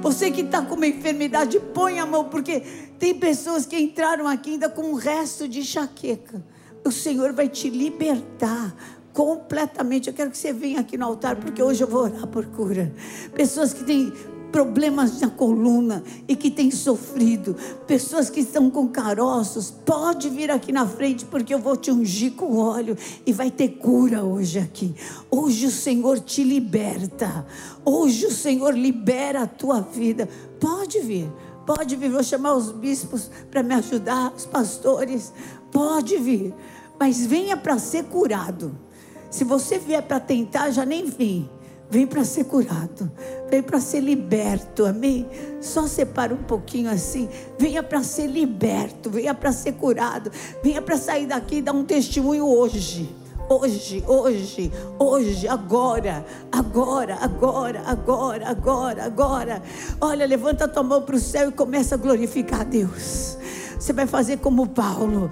Você 0.00 0.30
que 0.30 0.40
está 0.40 0.62
com 0.62 0.74
uma 0.74 0.86
enfermidade, 0.86 1.60
põe 1.72 1.98
a 1.98 2.06
mão, 2.06 2.24
porque 2.24 2.60
tem 2.98 3.14
pessoas 3.14 3.64
que 3.66 3.78
entraram 3.78 4.26
aqui 4.26 4.52
ainda 4.52 4.68
com 4.68 4.82
um 4.82 4.94
resto 4.94 5.46
de 5.46 5.60
enxaqueca. 5.60 6.44
O 6.84 6.90
Senhor 6.90 7.32
vai 7.32 7.48
te 7.48 7.70
libertar 7.70 8.74
completamente. 9.14 10.08
Eu 10.08 10.14
quero 10.14 10.30
que 10.30 10.36
você 10.36 10.52
venha 10.52 10.80
aqui 10.80 10.98
no 10.98 11.06
altar, 11.06 11.36
porque 11.36 11.62
hoje 11.62 11.82
eu 11.82 11.88
vou 11.88 12.02
orar 12.02 12.26
por 12.26 12.44
cura. 12.46 12.92
Pessoas 13.32 13.72
que 13.72 13.84
têm 13.84 14.12
problemas 14.52 15.20
na 15.20 15.28
coluna 15.30 16.04
e 16.28 16.36
que 16.36 16.48
têm 16.48 16.70
sofrido, 16.70 17.56
pessoas 17.88 18.30
que 18.30 18.38
estão 18.38 18.70
com 18.70 18.86
caroços, 18.86 19.68
pode 19.68 20.28
vir 20.28 20.48
aqui 20.48 20.70
na 20.70 20.86
frente, 20.86 21.24
porque 21.24 21.52
eu 21.52 21.58
vou 21.58 21.76
te 21.76 21.90
ungir 21.90 22.34
com 22.34 22.56
óleo 22.56 22.96
e 23.26 23.32
vai 23.32 23.50
ter 23.50 23.68
cura 23.70 24.22
hoje 24.22 24.58
aqui. 24.58 24.94
Hoje 25.30 25.66
o 25.66 25.70
Senhor 25.70 26.20
te 26.20 26.44
liberta. 26.44 27.46
Hoje 27.84 28.26
o 28.26 28.30
Senhor 28.30 28.76
libera 28.76 29.42
a 29.42 29.46
tua 29.46 29.80
vida. 29.80 30.28
Pode 30.60 31.00
vir. 31.00 31.28
Pode 31.66 31.96
vir, 31.96 32.10
vou 32.10 32.22
chamar 32.22 32.54
os 32.54 32.70
bispos 32.70 33.30
para 33.50 33.62
me 33.62 33.74
ajudar, 33.74 34.32
os 34.36 34.44
pastores. 34.44 35.32
Pode 35.72 36.16
vir, 36.18 36.54
mas 37.00 37.24
venha 37.24 37.56
para 37.56 37.78
ser 37.78 38.04
curado. 38.04 38.83
Se 39.34 39.42
você 39.42 39.80
vier 39.80 40.00
para 40.00 40.20
tentar, 40.20 40.70
já 40.70 40.86
nem 40.86 41.06
vem. 41.06 41.50
Vem 41.90 42.06
para 42.06 42.24
ser 42.24 42.44
curado, 42.44 43.10
vem 43.50 43.60
para 43.60 43.80
ser 43.80 43.98
liberto, 43.98 44.86
amém? 44.86 45.28
Só 45.60 45.88
separa 45.88 46.32
um 46.32 46.44
pouquinho 46.44 46.88
assim, 46.88 47.28
venha 47.58 47.82
para 47.82 48.04
ser 48.04 48.28
liberto, 48.28 49.10
venha 49.10 49.34
para 49.34 49.50
ser 49.50 49.72
curado, 49.72 50.30
venha 50.62 50.80
para 50.80 50.96
sair 50.96 51.26
daqui 51.26 51.56
e 51.56 51.62
dar 51.62 51.72
um 51.72 51.84
testemunho 51.84 52.46
hoje. 52.46 53.12
Hoje, 53.48 54.04
hoje, 54.06 54.72
hoje, 55.00 55.48
agora, 55.48 56.24
agora, 56.52 57.16
agora, 57.20 57.82
agora, 57.84 58.48
agora, 58.48 59.04
agora. 59.04 59.62
Olha, 60.00 60.26
levanta 60.26 60.66
a 60.66 60.68
tua 60.68 60.84
mão 60.84 61.02
para 61.02 61.16
o 61.16 61.20
céu 61.20 61.48
e 61.48 61.52
começa 61.52 61.96
a 61.96 61.98
glorificar 61.98 62.60
a 62.60 62.64
Deus. 62.64 63.36
Você 63.78 63.92
vai 63.92 64.06
fazer 64.06 64.38
como 64.38 64.66
Paulo. 64.68 65.30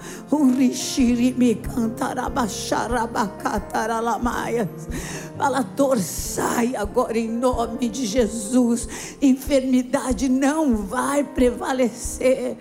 Fala, 5.36 5.62
dor 5.62 5.98
sai 5.98 6.76
agora 6.76 7.18
em 7.18 7.28
nome 7.28 7.88
de 7.88 8.06
Jesus. 8.06 8.88
Enfermidade 9.20 10.28
não 10.28 10.76
vai 10.76 11.24
prevalecer. 11.24 12.56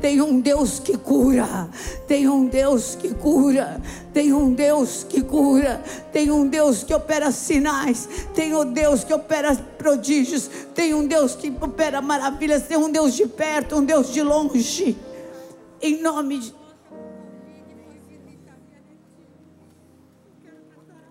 Tem 0.00 0.20
um 0.20 0.40
Deus 0.40 0.78
que 0.78 0.98
cura. 0.98 1.70
Tem 2.06 2.28
um 2.28 2.46
Deus 2.46 2.94
que 2.94 3.14
cura. 3.14 3.80
Tem 4.12 4.32
um 4.32 4.52
Deus 4.52 5.06
que 5.08 5.22
cura. 5.22 5.82
Tem 6.12 6.30
um 6.30 6.46
Deus 6.46 6.82
que 6.82 6.94
opera 6.94 7.32
sinais. 7.32 8.06
Tem 8.34 8.54
um 8.54 8.70
Deus 8.70 9.04
que 9.04 9.14
opera 9.14 9.56
prodígios. 9.84 10.48
Tem 10.74 10.94
um 10.94 11.06
Deus 11.06 11.34
que 11.34 11.52
opera 11.60 12.00
maravilhas. 12.00 12.66
Tem 12.66 12.78
um 12.78 12.90
Deus 12.90 13.14
de 13.14 13.26
perto, 13.26 13.76
um 13.76 13.84
Deus 13.84 14.10
de 14.10 14.22
longe. 14.22 14.96
Em 15.82 16.00
nome 16.00 16.38
de 16.38 16.64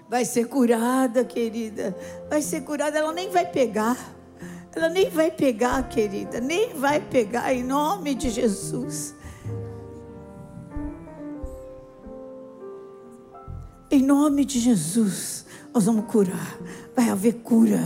vai 0.10 0.26
ser 0.26 0.46
curada, 0.48 1.26
querida. 1.26 1.96
Vai 2.30 2.40
ser 2.42 2.62
curada, 2.62 3.00
ela 3.00 3.12
nem 3.12 3.30
vai 3.30 3.46
pegar. 3.46 3.98
Ela 4.76 4.90
nem 4.90 5.10
vai 5.10 5.32
pegar, 5.32 5.90
querida, 5.90 6.40
nem 6.40 6.74
vai 6.74 7.00
pegar 7.00 7.54
em 7.54 7.64
nome 7.64 8.14
de 8.14 8.30
Jesus. 8.30 9.16
Em 13.90 14.02
nome 14.02 14.46
de 14.46 14.60
Jesus, 14.60 15.46
nós 15.74 15.86
vamos 15.86 16.06
curar. 16.12 16.60
Vai 16.96 17.10
haver 17.10 17.34
cura, 17.42 17.80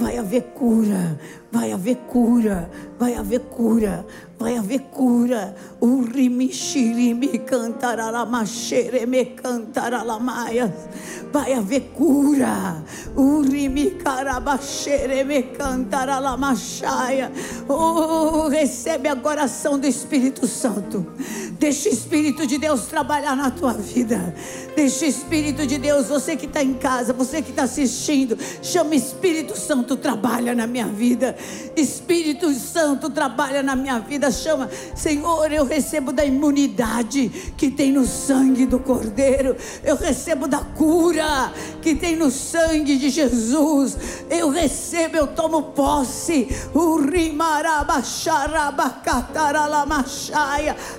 vai 0.00 0.16
haver 0.16 0.42
cura, 0.54 1.20
vai 1.52 1.72
haver 1.72 1.96
cura, 2.08 2.70
vai 2.98 3.14
haver 3.14 3.40
cura, 3.40 4.06
vai 4.40 4.56
haver 4.56 4.80
cura. 4.90 5.54
O 5.78 6.00
rimixirimi 6.00 7.38
cantaralamaxere 7.40 9.04
me 9.04 9.26
cantaralamaia. 9.26 10.74
Vai 11.30 11.52
haver 11.52 11.92
cura. 11.94 12.82
O 13.14 13.42
rimicarabaxere 13.42 15.22
me 15.24 15.42
cantaralamaxaia. 15.42 17.30
Oh, 17.68 18.48
recebe 18.48 19.08
agora 19.08 19.42
a 19.42 19.44
ação 19.44 19.78
do 19.78 19.86
Espírito 19.86 20.46
Santo. 20.46 21.06
Deixa 21.58 21.90
o 21.90 21.92
Espírito 21.92 22.46
de 22.46 22.56
Deus 22.56 22.86
trabalhar 22.86 23.36
na 23.36 23.50
tua 23.50 23.74
vida. 23.74 24.34
Deixa 24.74 25.04
o 25.04 25.08
Espírito 25.08 25.66
de 25.66 25.76
Deus, 25.76 26.08
você 26.08 26.34
que 26.34 26.46
está 26.46 26.62
em 26.62 26.72
casa, 26.74 27.12
você 27.12 27.42
que 27.42 27.50
está 27.50 27.64
assistindo, 27.64 28.38
chama 28.62 28.94
Espírito 28.94 29.54
Santo, 29.54 29.96
trabalha 29.96 30.54
na 30.54 30.66
minha 30.66 30.86
vida. 30.86 31.36
Espírito 31.76 32.50
Santo, 32.54 33.10
trabalha 33.10 33.62
na 33.62 33.76
minha 33.76 33.98
vida 33.98 34.29
chama. 34.30 34.68
Senhor, 34.94 35.52
eu 35.52 35.64
recebo 35.64 36.12
da 36.12 36.24
imunidade 36.24 37.28
que 37.56 37.70
tem 37.70 37.92
no 37.92 38.06
sangue 38.06 38.66
do 38.66 38.78
Cordeiro. 38.78 39.56
Eu 39.84 39.96
recebo 39.96 40.46
da 40.46 40.58
cura 40.58 41.52
que 41.82 41.94
tem 41.94 42.16
no 42.16 42.30
sangue 42.30 42.96
de 42.96 43.10
Jesus. 43.10 43.96
Eu 44.28 44.50
recebo, 44.50 45.16
eu 45.16 45.26
tomo 45.26 45.62
posse. 45.62 46.48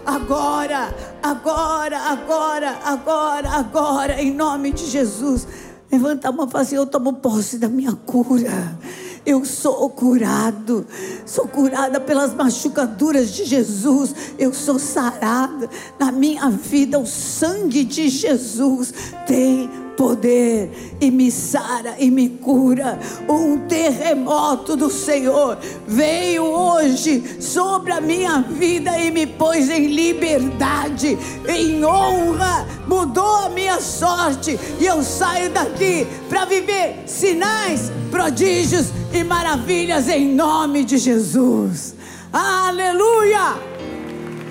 Agora, 0.05 0.93
agora, 1.23 1.97
agora, 1.97 2.79
agora, 2.83 3.49
agora, 3.49 4.21
em 4.21 4.33
nome 4.33 4.71
de 4.71 4.87
Jesus. 4.87 5.47
Levanta 5.91 6.29
a 6.29 6.31
mão 6.31 6.47
e 6.47 6.49
fala 6.49 6.63
assim: 6.63 6.75
Eu 6.75 6.85
tomo 6.85 7.13
posse 7.13 7.57
da 7.57 7.67
minha 7.67 7.93
cura. 7.93 8.77
Eu 9.25 9.45
sou 9.45 9.89
curado, 9.89 10.85
sou 11.25 11.47
curada 11.47 11.99
pelas 11.99 12.33
machucaduras 12.33 13.31
de 13.31 13.45
Jesus, 13.45 14.15
eu 14.39 14.53
sou 14.53 14.79
sarada. 14.79 15.69
Na 15.99 16.11
minha 16.11 16.49
vida, 16.49 16.97
o 16.97 17.05
sangue 17.05 17.83
de 17.83 18.09
Jesus 18.09 18.93
tem 19.27 19.69
poder 19.97 20.97
e 20.99 21.11
me 21.11 21.31
sara 21.31 21.95
e 21.99 22.09
me 22.09 22.29
cura. 22.29 22.99
Um 23.27 23.59
terremoto 23.67 24.75
do 24.75 24.89
Senhor 24.89 25.57
veio 25.87 26.43
hoje 26.43 27.37
sobre 27.39 27.91
a 27.91 28.01
minha 28.01 28.41
vida 28.41 28.97
e 28.99 29.11
me 29.11 29.25
pôs 29.25 29.69
em 29.69 29.87
liberdade, 29.87 31.17
em 31.47 31.83
honra, 31.85 32.67
mudou 32.87 33.37
a 33.37 33.49
minha 33.49 33.79
sorte 33.79 34.59
e 34.79 34.85
eu 34.85 35.03
saio 35.03 35.49
daqui 35.51 36.07
para 36.29 36.45
viver 36.45 37.03
sinais, 37.05 37.91
prodígios 38.09 38.87
e 39.13 39.23
maravilhas 39.23 40.07
em 40.07 40.33
nome 40.33 40.83
de 40.83 40.97
Jesus. 40.97 41.95
Aleluia! 42.31 43.59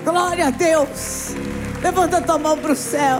Glória 0.03 0.47
a 0.47 0.49
Deus. 0.49 1.35
Levanta 1.81 2.21
tua 2.21 2.37
mão 2.37 2.57
para 2.57 2.73
o 2.73 2.75
céu. 2.75 3.19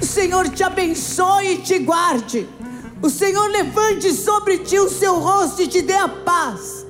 O 0.00 0.04
Senhor 0.04 0.48
te 0.48 0.62
abençoe 0.62 1.54
e 1.54 1.58
te 1.58 1.78
guarde. 1.78 2.48
O 3.02 3.10
Senhor 3.10 3.48
levante 3.48 4.12
sobre 4.12 4.58
ti 4.58 4.78
o 4.78 4.88
seu 4.88 5.18
rosto 5.18 5.62
e 5.62 5.68
te 5.68 5.82
dê 5.82 5.94
a 5.94 6.08
paz. 6.08 6.86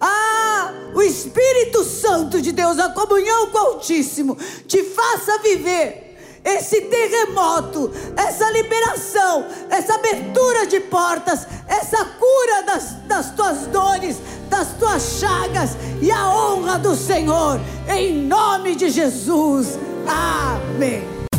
Ah, 0.00 0.72
o 0.94 1.02
Espírito 1.02 1.82
Santo 1.84 2.40
de 2.40 2.52
Deus, 2.52 2.78
a 2.78 2.90
comunhão 2.90 3.48
com 3.48 3.58
o 3.58 3.60
Altíssimo, 3.60 4.36
te 4.66 4.82
faça 4.84 5.38
viver 5.38 6.08
esse 6.44 6.82
terremoto, 6.82 7.90
essa 8.16 8.50
liberação, 8.50 9.44
essa 9.68 9.94
abertura 9.94 10.66
de 10.66 10.80
portas, 10.80 11.46
essa 11.66 12.04
cura 12.04 12.62
das, 12.64 12.92
das 13.06 13.30
tuas 13.32 13.66
dores, 13.66 14.16
das 14.48 14.68
tuas 14.78 15.18
chagas 15.20 15.76
e 16.00 16.10
a 16.10 16.28
honra 16.28 16.78
do 16.78 16.94
Senhor, 16.94 17.60
em 17.88 18.22
nome 18.22 18.74
de 18.76 18.88
Jesus. 18.88 19.78
Amém. 20.06 21.17